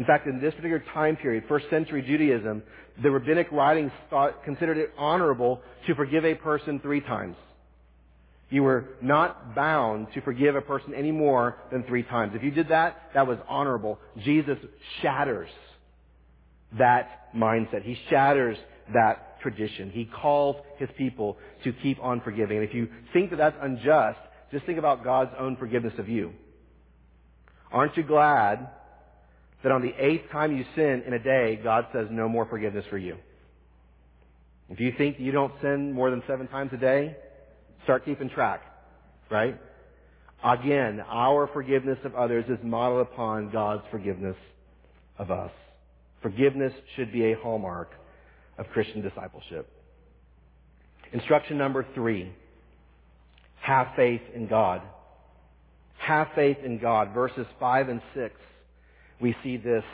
[0.00, 2.62] In fact, in this particular time period, first century Judaism,
[3.02, 7.36] the rabbinic writings thought, considered it honorable to forgive a person three times.
[8.48, 12.32] You were not bound to forgive a person any more than three times.
[12.34, 13.98] If you did that, that was honorable.
[14.24, 14.56] Jesus
[15.02, 15.50] shatters
[16.78, 17.82] that mindset.
[17.82, 18.56] He shatters
[18.94, 19.90] that tradition.
[19.90, 22.56] He calls his people to keep on forgiving.
[22.56, 24.18] And if you think that that's unjust,
[24.50, 26.32] just think about God's own forgiveness of you.
[27.70, 28.70] Aren't you glad
[29.62, 32.84] that on the eighth time you sin in a day, God says no more forgiveness
[32.88, 33.16] for you.
[34.70, 37.16] If you think you don't sin more than seven times a day,
[37.84, 38.62] start keeping track,
[39.30, 39.58] right?
[40.42, 44.36] Again, our forgiveness of others is modeled upon God's forgiveness
[45.18, 45.50] of us.
[46.22, 47.90] Forgiveness should be a hallmark
[48.58, 49.68] of Christian discipleship.
[51.12, 52.32] Instruction number three.
[53.60, 54.80] Have faith in God.
[55.98, 57.12] Have faith in God.
[57.12, 58.34] Verses five and six
[59.20, 59.84] we see this,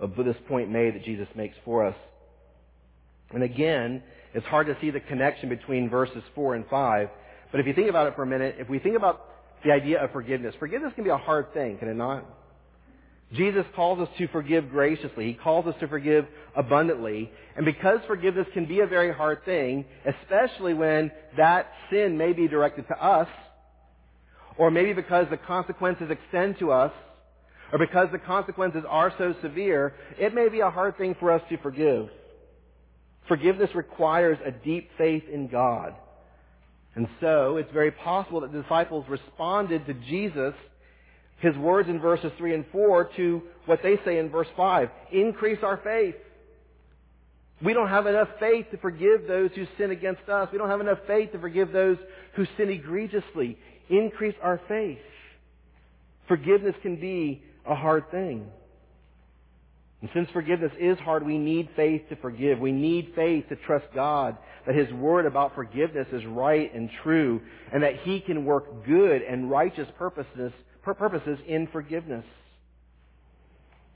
[0.00, 1.96] this point made that Jesus makes for us.
[3.32, 4.02] And again,
[4.34, 7.08] it's hard to see the connection between verses 4 and 5.
[7.50, 9.24] But if you think about it for a minute, if we think about
[9.64, 12.24] the idea of forgiveness, forgiveness can be a hard thing, can it not?
[13.32, 15.26] Jesus calls us to forgive graciously.
[15.26, 17.30] He calls us to forgive abundantly.
[17.56, 22.46] And because forgiveness can be a very hard thing, especially when that sin may be
[22.46, 23.28] directed to us,
[24.56, 26.92] or maybe because the consequences extend to us,
[27.72, 31.42] or because the consequences are so severe, it may be a hard thing for us
[31.48, 32.08] to forgive.
[33.28, 35.94] Forgiveness requires a deep faith in God.
[36.94, 40.54] And so, it's very possible that the disciples responded to Jesus,
[41.40, 44.88] his words in verses 3 and 4, to what they say in verse 5.
[45.12, 46.14] Increase our faith.
[47.62, 50.48] We don't have enough faith to forgive those who sin against us.
[50.52, 51.96] We don't have enough faith to forgive those
[52.34, 53.58] who sin egregiously.
[53.88, 54.98] Increase our faith.
[56.28, 58.50] Forgiveness can be a hard thing.
[60.02, 62.58] And since forgiveness is hard, we need faith to forgive.
[62.58, 67.40] We need faith to trust God that His word about forgiveness is right and true,
[67.72, 70.52] and that He can work good and righteous purposes,
[70.82, 72.24] purposes in forgiveness.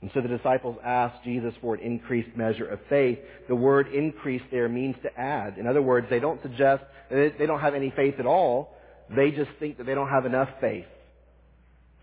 [0.01, 3.19] And so the disciples asked Jesus for an increased measure of faith.
[3.47, 5.59] The word increase there means to add.
[5.59, 8.75] In other words, they don't suggest that they don't have any faith at all.
[9.15, 10.85] They just think that they don't have enough faith.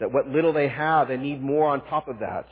[0.00, 2.46] That what little they have, they need more on top of that.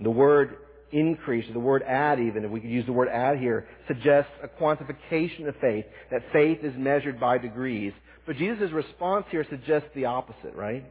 [0.00, 0.56] The word
[0.92, 4.48] increase, the word add even, if we could use the word add here, suggests a
[4.48, 7.92] quantification of faith, that faith is measured by degrees.
[8.26, 10.84] But Jesus' response here suggests the opposite, right?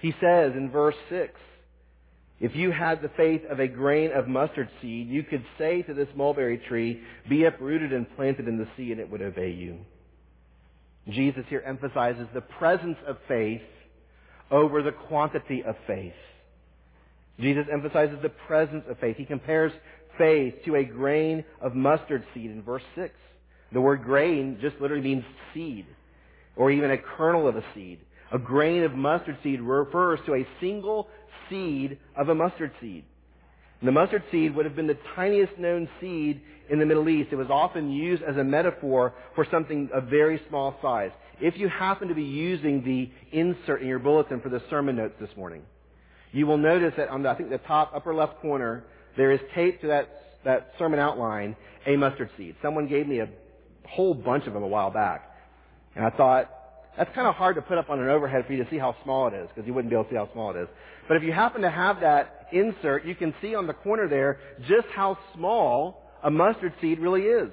[0.00, 1.32] He says in verse 6,
[2.40, 5.92] if you had the faith of a grain of mustard seed, you could say to
[5.92, 9.78] this mulberry tree, be uprooted and planted in the sea, and it would obey you.
[11.08, 13.60] Jesus here emphasizes the presence of faith
[14.50, 16.12] over the quantity of faith.
[17.38, 19.16] Jesus emphasizes the presence of faith.
[19.16, 19.72] He compares
[20.18, 23.14] faith to a grain of mustard seed in verse 6.
[23.72, 25.86] The word grain just literally means seed,
[26.56, 28.00] or even a kernel of a seed.
[28.32, 31.08] A grain of mustard seed refers to a single
[31.48, 33.04] seed of a mustard seed.
[33.80, 37.30] And the mustard seed would have been the tiniest known seed in the Middle East.
[37.32, 41.10] It was often used as a metaphor for something of very small size.
[41.40, 45.14] If you happen to be using the insert in your bulletin for the sermon notes
[45.20, 45.62] this morning,
[46.32, 48.84] you will notice that on the, I think the top upper left corner,
[49.16, 50.08] there is taped to that,
[50.44, 52.56] that sermon outline a mustard seed.
[52.62, 53.28] Someone gave me a
[53.88, 55.28] whole bunch of them a while back.
[55.96, 56.50] And I thought,
[56.96, 58.94] that's kind of hard to put up on an overhead for you to see how
[59.02, 60.68] small it is, because you wouldn't be able to see how small it is.
[61.08, 64.38] But if you happen to have that insert, you can see on the corner there
[64.68, 67.52] just how small a mustard seed really is.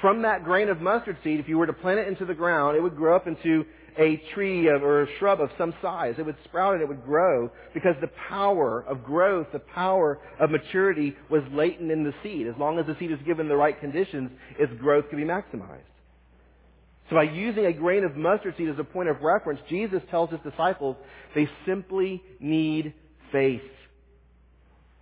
[0.00, 2.76] From that grain of mustard seed, if you were to plant it into the ground,
[2.76, 3.64] it would grow up into
[3.98, 6.14] a tree of, or a shrub of some size.
[6.16, 10.50] It would sprout and it would grow because the power of growth, the power of
[10.50, 12.46] maturity was latent in the seed.
[12.46, 15.80] As long as the seed is given the right conditions, its growth can be maximized.
[17.10, 20.30] So by using a grain of mustard seed as a point of reference, Jesus tells
[20.30, 20.96] his disciples
[21.34, 22.94] they simply need
[23.32, 23.60] faith.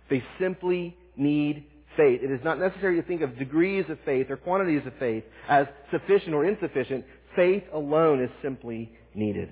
[0.09, 1.65] They simply need
[1.99, 2.21] faith.
[2.23, 5.67] It is not necessary to think of degrees of faith or quantities of faith as
[5.91, 7.03] sufficient or insufficient.
[7.35, 9.49] Faith alone is simply needed.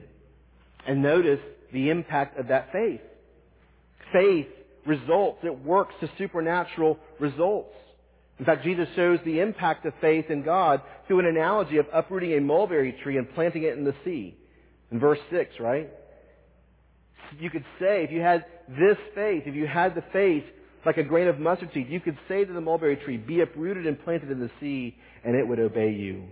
[0.88, 1.41] And notice
[1.73, 3.01] the impact of that faith.
[4.13, 4.47] Faith
[4.86, 5.39] results.
[5.43, 7.75] It works to supernatural results.
[8.39, 12.33] In fact, Jesus shows the impact of faith in God through an analogy of uprooting
[12.33, 14.38] a mulberry tree and planting it in the sea.
[14.91, 15.89] In verse 6, right?
[17.39, 20.45] You could say, if you had this faith, if you had the faith
[20.88, 23.86] like a grain of mustard seed, you could say to the mulberry tree, be uprooted
[23.86, 24.95] and planted in the sea,
[25.26, 26.23] and it would obey you.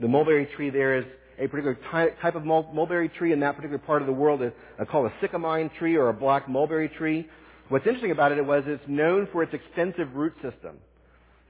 [0.00, 1.06] The mulberry tree there is
[1.38, 1.78] a particular
[2.20, 5.26] type of mulberry tree in that particular part of the world is uh, called a
[5.26, 7.26] sycamine tree or a black mulberry tree.
[7.70, 10.76] What's interesting about it was it's known for its extensive root system.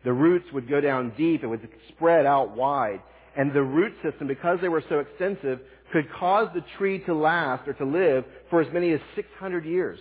[0.05, 1.43] The roots would go down deep.
[1.43, 3.01] It would spread out wide.
[3.37, 5.59] And the root system, because they were so extensive,
[5.93, 9.99] could cause the tree to last or to live for as many as 600 years.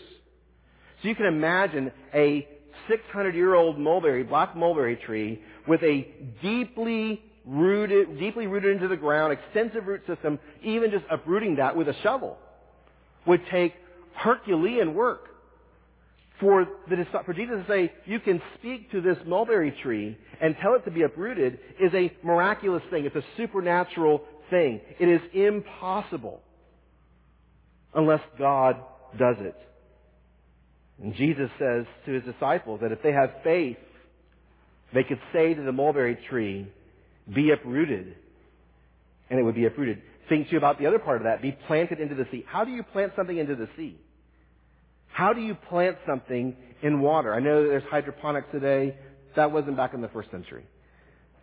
[1.04, 2.48] So you can imagine a
[2.90, 6.08] 600 year old mulberry, black mulberry tree with a
[6.42, 11.90] deeply rooted, deeply rooted into the ground, extensive root system, even just uprooting that with
[11.90, 12.38] a shovel
[13.28, 13.74] would take
[14.16, 15.28] Herculean work
[16.40, 20.76] for, the, for Jesus to say, you can speak to this mulberry tree and tell
[20.76, 23.06] it to be uprooted is a miraculous thing.
[23.06, 24.80] It's a supernatural thing.
[25.00, 26.42] It is impossible
[27.94, 28.78] unless God
[29.18, 29.56] does it.
[31.02, 33.78] And Jesus says to his disciples that if they have faith,
[34.94, 36.72] they could say to the mulberry tree,
[37.34, 38.16] be uprooted.
[39.30, 40.02] And it would be uprooted.
[40.30, 41.42] Think too about the other part of that.
[41.42, 42.46] Be planted into the sea.
[42.48, 43.98] How do you plant something into the sea?
[45.12, 47.34] How do you plant something in water?
[47.34, 48.96] I know there's hydroponics today.
[49.36, 50.66] That wasn't back in the first century.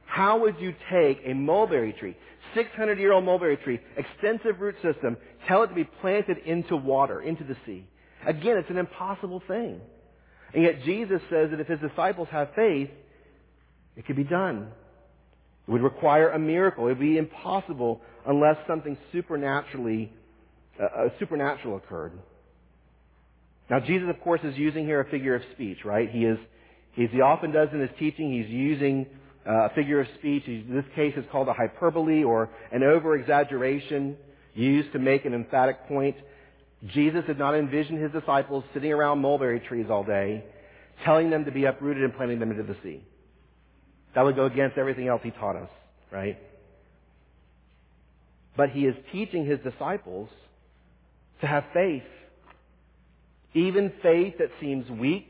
[0.07, 2.17] How would you take a mulberry tree,
[2.55, 7.21] 600 year old mulberry tree, extensive root system, tell it to be planted into water,
[7.21, 7.87] into the sea?
[8.27, 9.81] Again, it's an impossible thing.
[10.53, 12.91] And yet Jesus says that if his disciples have faith,
[13.97, 14.69] it could be done.
[15.67, 16.87] It would require a miracle.
[16.87, 20.13] It would be impossible unless something supernaturally,
[20.81, 22.13] uh, uh supernatural occurred.
[23.71, 26.11] Now, Jesus, of course, is using here a figure of speech, right?
[26.11, 26.39] He is,
[27.01, 29.07] as he often does in his teaching, he's using
[29.47, 30.43] uh, a figure of speech.
[30.47, 34.17] in this case, it's called a hyperbole or an over-exaggeration
[34.55, 36.17] used to make an emphatic point.
[36.87, 40.45] Jesus did not envision his disciples sitting around mulberry trees all day,
[41.05, 43.03] telling them to be uprooted and planting them into the sea.
[44.15, 45.69] That would go against everything else he taught us,
[46.11, 46.39] right?
[48.57, 50.29] But he is teaching his disciples
[51.41, 52.03] to have faith
[53.55, 55.29] even faith that seems weak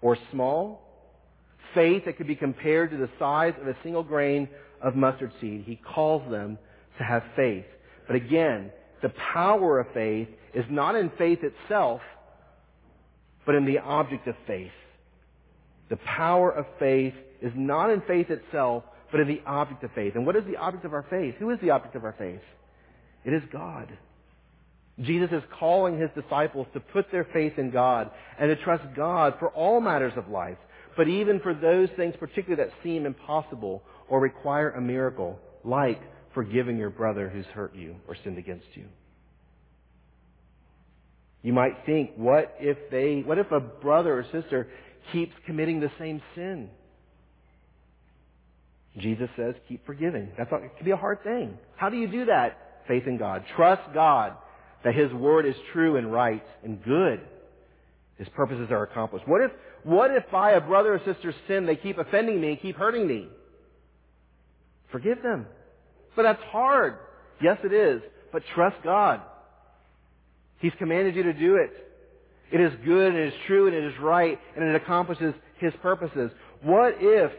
[0.00, 0.80] or small,
[1.74, 4.48] faith that could be compared to the size of a single grain
[4.82, 6.58] of mustard seed, he calls them
[6.98, 7.66] to have faith.
[8.06, 8.70] But again,
[9.02, 12.00] the power of faith is not in faith itself,
[13.46, 14.72] but in the object of faith.
[15.88, 20.14] The power of faith is not in faith itself, but in the object of faith.
[20.14, 21.34] And what is the object of our faith?
[21.38, 22.40] Who is the object of our faith?
[23.24, 23.88] It is God.
[25.00, 29.34] Jesus is calling his disciples to put their faith in God and to trust God
[29.38, 30.58] for all matters of life,
[30.96, 36.00] but even for those things particularly that seem impossible or require a miracle, like
[36.34, 38.84] forgiving your brother who's hurt you or sinned against you.
[41.42, 44.68] You might think, what if they, what if a brother or sister
[45.12, 46.68] keeps committing the same sin?
[48.98, 50.30] Jesus says, keep forgiving.
[50.36, 51.56] That's it can be a hard thing.
[51.76, 52.82] How do you do that?
[52.88, 53.44] Faith in God.
[53.56, 54.34] Trust God
[54.84, 57.20] that His word is true and right and good.
[58.18, 59.26] His purposes are accomplished.
[59.26, 59.50] What if,
[59.84, 63.06] what if by a brother or sister's sin they keep offending me and keep hurting
[63.06, 63.28] me?
[64.92, 65.46] Forgive them.
[66.16, 66.96] But that's hard.
[67.40, 68.02] Yes, it is.
[68.32, 69.20] But trust God.
[70.58, 71.72] He's commanded you to do it.
[72.52, 75.72] It is good and it is true and it is right and it accomplishes His
[75.82, 76.30] purposes.
[76.62, 77.32] What if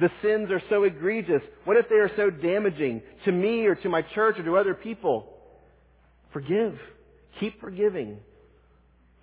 [0.00, 1.42] the sins are so egregious?
[1.64, 4.74] What if they are so damaging to me or to my church or to other
[4.74, 5.32] people?
[6.32, 6.78] Forgive.
[7.40, 8.18] Keep forgiving.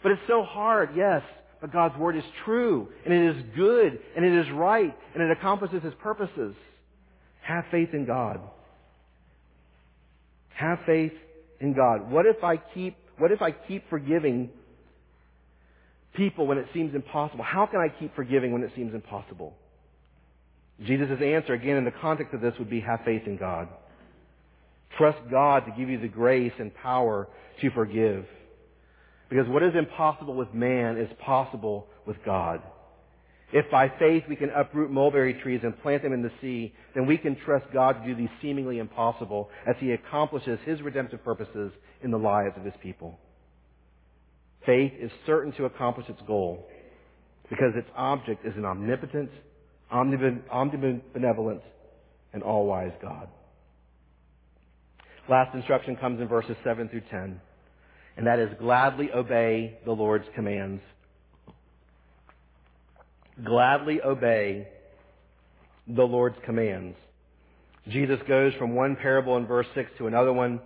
[0.01, 1.21] But it's so hard, yes.
[1.61, 5.31] But God's Word is true, and it is good, and it is right, and it
[5.31, 6.55] accomplishes His purposes.
[7.41, 8.41] Have faith in God.
[10.55, 11.13] Have faith
[11.59, 12.11] in God.
[12.11, 14.49] What if I keep, what if I keep forgiving
[16.15, 17.43] people when it seems impossible?
[17.43, 19.55] How can I keep forgiving when it seems impossible?
[20.85, 23.67] Jesus' answer, again, in the context of this, would be have faith in God.
[24.97, 27.27] Trust God to give you the grace and power
[27.61, 28.25] to forgive.
[29.29, 32.61] Because what is impossible with man is possible with God.
[33.53, 37.05] If by faith we can uproot mulberry trees and plant them in the sea, then
[37.05, 41.71] we can trust God to do the seemingly impossible as He accomplishes His redemptive purposes
[42.01, 43.19] in the lives of His people.
[44.65, 46.67] Faith is certain to accomplish its goal
[47.47, 49.29] because its object is an omnipotent,
[49.93, 51.61] omnibenevolent,
[52.33, 53.27] and all-wise God.
[55.29, 57.39] Last instruction comes in verses 7 through 10,
[58.17, 60.81] and that is gladly obey the Lord's commands
[63.41, 64.67] gladly obey
[65.87, 66.97] the Lord's commands.
[67.89, 70.61] Jesus goes from one parable in verse 6 to another one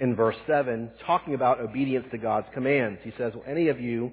[0.00, 3.00] in verse 7, talking about obedience to God's commands.
[3.02, 4.12] He says, Will any of you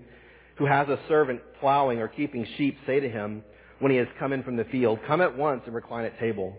[0.57, 3.43] who has a servant plowing or keeping sheep say to him,
[3.79, 6.57] when he has come in from the field, Come at once and recline at table?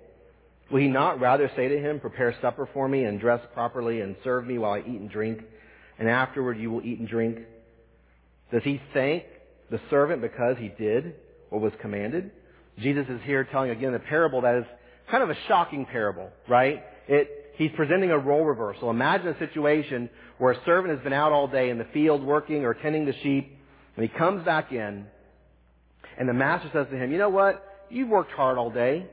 [0.71, 4.17] Will he not rather say to him, Prepare supper for me and dress properly and
[4.25, 5.43] serve me while I eat and drink,
[5.99, 7.41] and afterward you will eat and drink?
[8.51, 9.25] Does he thank
[9.71, 11.15] the servant because he did
[11.51, 12.31] what was commanded.
[12.79, 14.65] Jesus is here telling again a parable that is
[15.11, 16.83] kind of a shocking parable, right?
[17.09, 18.91] It, he's presenting a role reversal.
[18.91, 22.65] Imagine a situation where a servant has been out all day in the field working
[22.65, 23.57] or tending the sheep,
[23.97, 25.07] and he comes back in,
[26.19, 27.67] and the master says to him, you know what?
[27.91, 29.07] You've worked hard all day.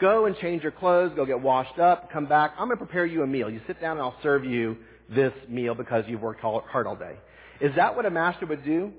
[0.00, 2.52] Go and change your clothes, go get washed up, come back.
[2.56, 3.50] I'm going to prepare you a meal.
[3.50, 4.76] You sit down and I'll serve you
[5.08, 7.16] this meal because you've worked hard all day.
[7.60, 8.92] Is that what a master would do?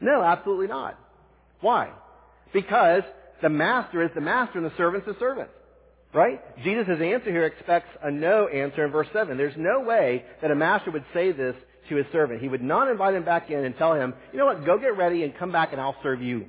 [0.00, 0.98] No, absolutely not.
[1.60, 1.90] Why?
[2.54, 3.02] Because
[3.42, 5.50] the master is the master and the servant's the servant.
[6.14, 6.40] Right?
[6.62, 9.36] Jesus' answer here expects a no answer in verse 7.
[9.36, 11.56] There's no way that a master would say this
[11.88, 12.40] to his servant.
[12.40, 14.96] He would not invite him back in and tell him, you know what, go get
[14.96, 16.46] ready and come back and I'll serve you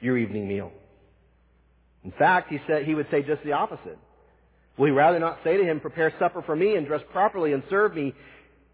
[0.00, 0.70] your evening meal.
[2.04, 3.98] In fact, he said, he would say just the opposite.
[4.76, 7.62] Will he rather not say to him, prepare supper for me and dress properly and
[7.70, 8.14] serve me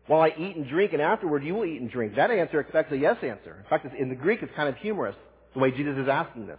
[0.09, 2.17] while I eat and drink and afterward you will eat and drink?
[2.17, 3.57] That answer expects a yes answer.
[3.57, 5.17] In fact, in the Greek it's kind of humorous
[5.59, 6.59] the way Jesus is asking this.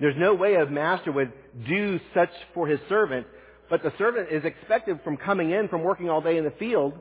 [0.00, 1.32] There's no way a master would
[1.66, 3.26] do such for his servant,
[3.68, 6.94] but the servant is expected from coming in from working all day in the field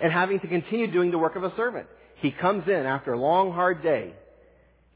[0.00, 1.86] and having to continue doing the work of a servant.
[2.16, 4.14] He comes in after a long, hard day,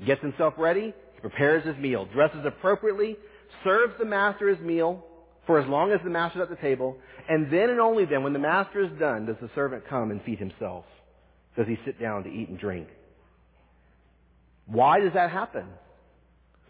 [0.05, 3.17] gets himself ready, he prepares his meal, dresses appropriately,
[3.65, 5.05] serves the master his meal
[5.47, 6.97] for as long as the master's at the table,
[7.29, 10.23] and then and only then, when the master is done, does the servant come and
[10.23, 10.85] feed himself.
[11.57, 12.89] Does he sit down to eat and drink.
[14.71, 15.67] Why does that happen?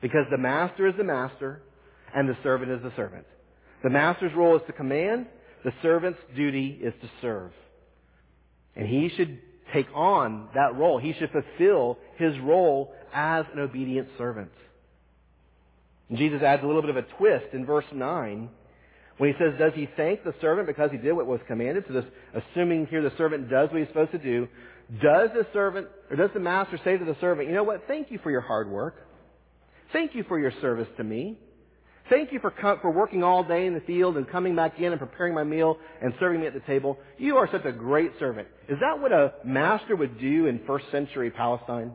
[0.01, 1.63] Because the master is the master
[2.15, 3.27] and the servant is the servant.
[3.83, 5.27] The master's role is to command,
[5.65, 7.53] the servant's duty is to serve.
[8.77, 9.39] And he should
[9.73, 10.99] take on that role.
[10.99, 14.51] He should fulfill his role as an obedient servant.
[16.09, 18.49] And Jesus adds a little bit of a twist in verse 9
[19.19, 21.85] when he says, Does he thank the servant because he did what was commanded?
[21.89, 24.49] So this, assuming here the servant does what he's supposed to do,
[24.91, 28.11] does the servant, or does the master say to the servant, you know what, thank
[28.11, 28.97] you for your hard work.
[29.93, 31.39] Thank you for your service to me.
[32.09, 34.99] Thank you for, for working all day in the field and coming back in and
[34.99, 36.99] preparing my meal and serving me at the table.
[37.19, 38.49] You are such a great servant.
[38.69, 41.93] Is that what a master would do in first century Palestine?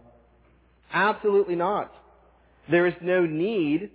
[0.91, 1.91] Absolutely not.
[2.69, 3.89] There is no need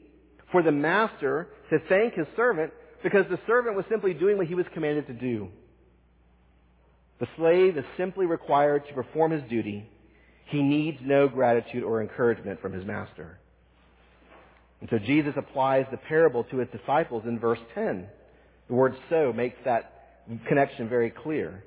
[0.51, 2.72] for the master to thank his servant
[3.05, 5.49] because the servant was simply doing what he was commanded to do.
[7.21, 9.89] The slave is simply required to perform his duty.
[10.47, 13.39] He needs no gratitude or encouragement from his master.
[14.81, 18.07] And so Jesus applies the parable to his disciples in verse 10.
[18.69, 19.93] The word so makes that
[20.47, 21.64] connection very clear.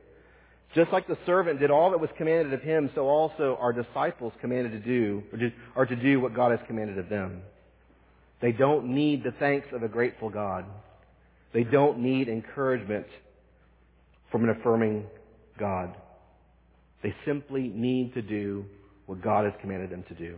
[0.73, 4.31] Just like the servant did all that was commanded of him, so also our disciples
[4.39, 5.21] commanded to do,
[5.75, 7.41] or to do what God has commanded of them.
[8.41, 10.63] They don't need the thanks of a grateful God.
[11.53, 13.07] They don't need encouragement
[14.31, 15.05] from an affirming
[15.61, 15.95] God.
[17.03, 18.65] They simply need to do
[19.05, 20.35] what God has commanded them to do.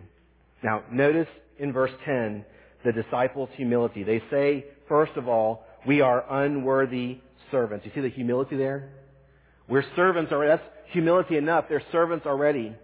[0.63, 2.45] Now, notice in verse 10
[2.85, 4.03] the disciples' humility.
[4.03, 7.19] They say, first of all, we are unworthy
[7.49, 7.85] servants.
[7.85, 8.89] You see the humility there?
[9.67, 10.57] We're servants already.
[10.57, 11.65] That's humility enough.
[11.69, 12.75] They're servants already.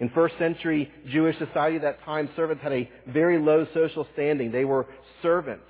[0.00, 4.52] In first century Jewish society at that time, servants had a very low social standing.
[4.52, 4.86] They were
[5.22, 5.64] servants.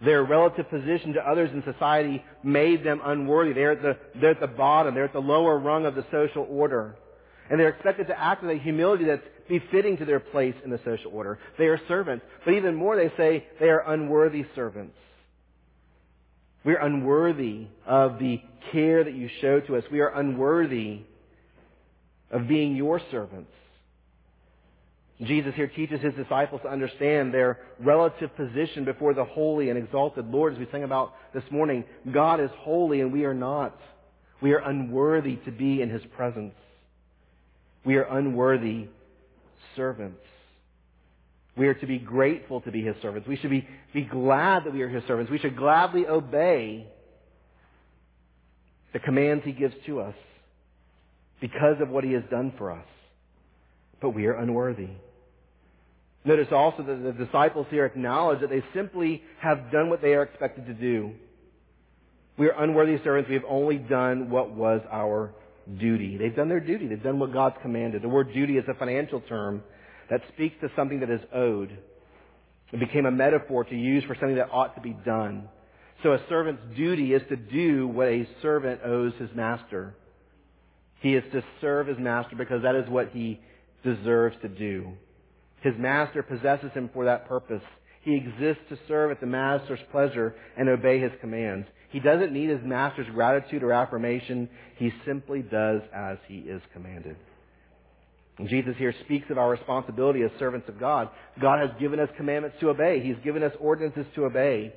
[0.00, 3.52] Their relative position to others in society made them unworthy.
[3.52, 4.94] They're at the, they're at the bottom.
[4.94, 6.96] They're at the lower rung of the social order.
[7.50, 10.80] And they're expected to act with a humility that's befitting to their place in the
[10.84, 11.38] social order.
[11.58, 12.24] They are servants.
[12.44, 14.94] But even more, they say they are unworthy servants.
[16.64, 18.40] We're unworthy of the
[18.70, 19.84] care that you show to us.
[19.90, 21.00] We are unworthy
[22.30, 23.50] of being your servants.
[25.22, 30.26] Jesus here teaches his disciples to understand their relative position before the holy and exalted
[30.30, 30.52] Lord.
[30.52, 33.76] As we sang about this morning, God is holy and we are not.
[34.40, 36.54] We are unworthy to be in his presence.
[37.84, 38.86] We are unworthy
[39.74, 40.20] servants.
[41.56, 43.26] We are to be grateful to be his servants.
[43.26, 45.32] We should be, be glad that we are his servants.
[45.32, 46.86] We should gladly obey
[48.92, 50.14] the commands he gives to us
[51.40, 52.86] because of what he has done for us.
[54.00, 54.90] But we are unworthy.
[56.28, 60.22] Notice also that the disciples here acknowledge that they simply have done what they are
[60.22, 61.12] expected to do.
[62.36, 63.30] We are unworthy servants.
[63.30, 65.32] We have only done what was our
[65.80, 66.18] duty.
[66.18, 66.86] They've done their duty.
[66.86, 68.02] They've done what God's commanded.
[68.02, 69.62] The word duty is a financial term
[70.10, 71.78] that speaks to something that is owed.
[72.72, 75.48] It became a metaphor to use for something that ought to be done.
[76.02, 79.94] So a servant's duty is to do what a servant owes his master.
[81.00, 83.40] He is to serve his master because that is what he
[83.82, 84.92] deserves to do.
[85.62, 87.62] His master possesses him for that purpose.
[88.02, 91.66] He exists to serve at the master's pleasure and obey his commands.
[91.90, 94.48] He doesn't need his master's gratitude or affirmation.
[94.76, 97.16] He simply does as he is commanded.
[98.38, 101.08] And Jesus here speaks of our responsibility as servants of God.
[101.40, 103.00] God has given us commandments to obey.
[103.02, 104.72] He's given us ordinances to obey.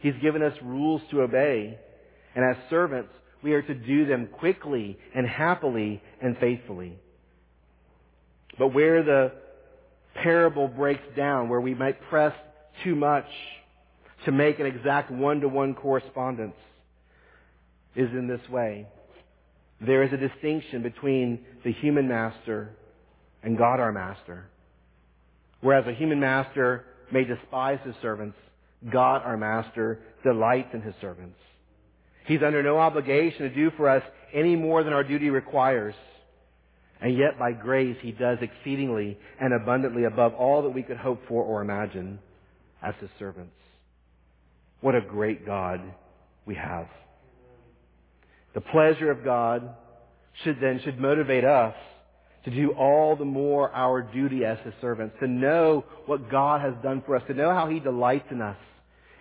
[0.00, 1.78] He's given us rules to obey.
[2.34, 3.12] And as servants,
[3.42, 6.98] we are to do them quickly and happily and faithfully.
[8.58, 9.32] But where the
[10.22, 12.34] parable breaks down, where we might press
[12.84, 13.26] too much
[14.24, 16.56] to make an exact one-to-one correspondence,
[17.94, 18.86] is in this way.
[19.80, 22.70] There is a distinction between the human master
[23.42, 24.46] and God our master.
[25.60, 28.36] Whereas a human master may despise his servants,
[28.90, 31.38] God our master delights in his servants.
[32.26, 34.02] He's under no obligation to do for us
[34.34, 35.94] any more than our duty requires.
[37.00, 41.20] And yet by grace he does exceedingly and abundantly above all that we could hope
[41.28, 42.18] for or imagine
[42.82, 43.52] as his servants.
[44.80, 45.80] What a great God
[46.46, 46.86] we have.
[48.54, 49.74] The pleasure of God
[50.44, 51.74] should then should motivate us
[52.44, 56.74] to do all the more our duty as his servants, to know what God has
[56.82, 58.56] done for us, to know how he delights in us.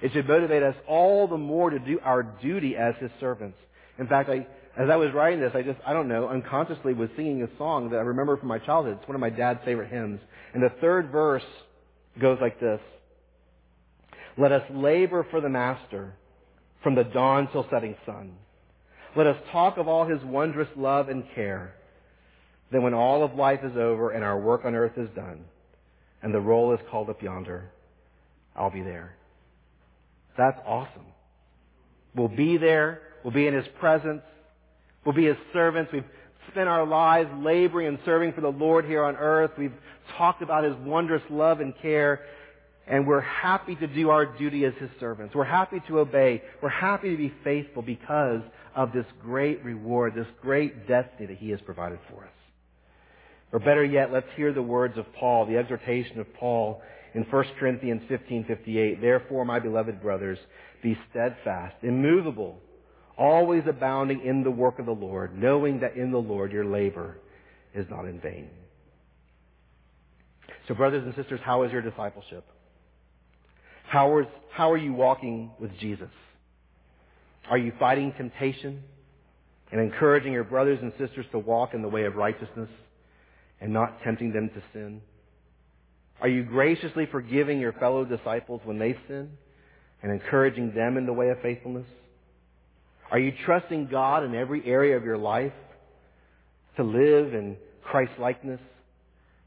[0.01, 3.57] It should motivate us all the more to do our duty as his servants.
[3.97, 4.45] In fact, I,
[4.77, 7.91] as I was writing this, I just, I don't know, unconsciously was singing a song
[7.91, 8.97] that I remember from my childhood.
[8.99, 10.19] It's one of my dad's favorite hymns.
[10.53, 11.43] And the third verse
[12.19, 12.79] goes like this.
[14.37, 16.13] Let us labor for the Master
[16.83, 18.33] from the dawn till setting sun.
[19.15, 21.73] Let us talk of all his wondrous love and care
[22.71, 25.45] then when all of life is over and our work on earth is done,
[26.21, 27.71] and the roll is called up yonder,
[28.55, 29.15] I'll be there.
[30.37, 31.05] That's awesome.
[32.15, 33.01] We'll be there.
[33.23, 34.23] We'll be in His presence.
[35.05, 35.91] We'll be His servants.
[35.93, 36.03] We've
[36.51, 39.51] spent our lives laboring and serving for the Lord here on earth.
[39.57, 39.73] We've
[40.17, 42.21] talked about His wondrous love and care.
[42.87, 45.33] And we're happy to do our duty as His servants.
[45.35, 46.43] We're happy to obey.
[46.61, 48.41] We're happy to be faithful because
[48.75, 52.31] of this great reward, this great destiny that He has provided for us.
[53.51, 56.81] Or better yet, let's hear the words of Paul, the exhortation of Paul
[57.13, 59.01] in 1 Corinthians 15:58.
[59.01, 60.37] Therefore, my beloved brothers,
[60.83, 62.59] be steadfast, immovable,
[63.17, 67.17] always abounding in the work of the Lord, knowing that in the Lord your labor
[67.73, 68.49] is not in vain.
[70.67, 72.45] So brothers and sisters, how is your discipleship?
[73.87, 76.09] How is, how are you walking with Jesus?
[77.49, 78.83] Are you fighting temptation?
[79.71, 82.69] and encouraging your brothers and sisters to walk in the way of righteousness
[83.59, 85.01] and not tempting them to sin?
[86.21, 89.31] Are you graciously forgiving your fellow disciples when they sin
[90.01, 91.87] and encouraging them in the way of faithfulness?
[93.11, 95.53] Are you trusting God in every area of your life
[96.77, 98.59] to live in Christ likeness,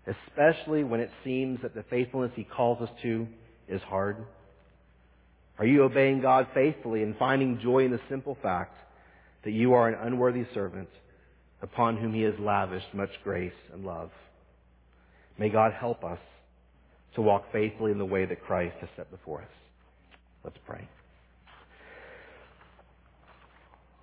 [0.06, 3.26] especially when it seems that the faithfulness He calls us to
[3.68, 4.16] is hard?
[5.58, 8.76] Are you obeying God faithfully and finding joy in the simple fact
[9.44, 10.88] that you are an unworthy servant
[11.60, 14.10] upon whom He has lavished much grace and love?
[15.36, 16.18] May God help us
[17.16, 19.48] to walk faithfully in the way that Christ has set before us.
[20.44, 20.88] Let's pray.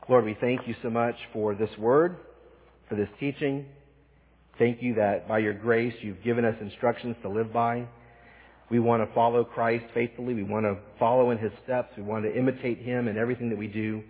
[0.08, 2.18] Lord, we thank you so much for this word,
[2.88, 3.66] for this teaching.
[4.60, 7.88] Thank you that by your grace you've given us instructions to live by.
[8.70, 10.36] We want to follow Christ faithfully.
[10.36, 11.90] We want to follow in his steps.
[11.98, 14.04] We want to imitate him in everything that we do.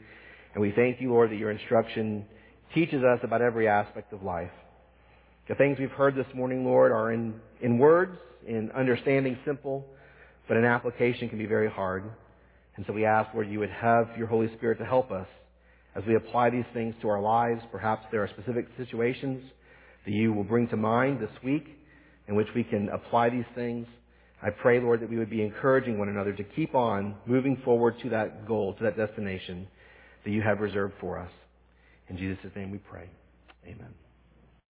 [0.54, 2.26] And we thank you, Lord, that your instruction
[2.74, 4.52] teaches us about every aspect of life.
[5.48, 9.86] The things we've heard this morning, Lord, are in, in words, in understanding simple,
[10.50, 12.04] but in application can be very hard.
[12.76, 15.28] And so we ask, Lord, you would have your Holy Spirit to help us
[15.96, 17.62] as we apply these things to our lives.
[17.72, 19.43] Perhaps there are specific situations
[20.06, 21.66] that you will bring to mind this week
[22.28, 23.88] in which we can apply these things.
[24.41, 27.96] I pray, Lord, that we would be encouraging one another to keep on moving forward
[28.04, 29.68] to that goal, to that destination
[30.24, 31.32] that you have reserved for us.
[32.10, 33.10] In Jesus' name we pray.
[33.66, 34.05] Amen.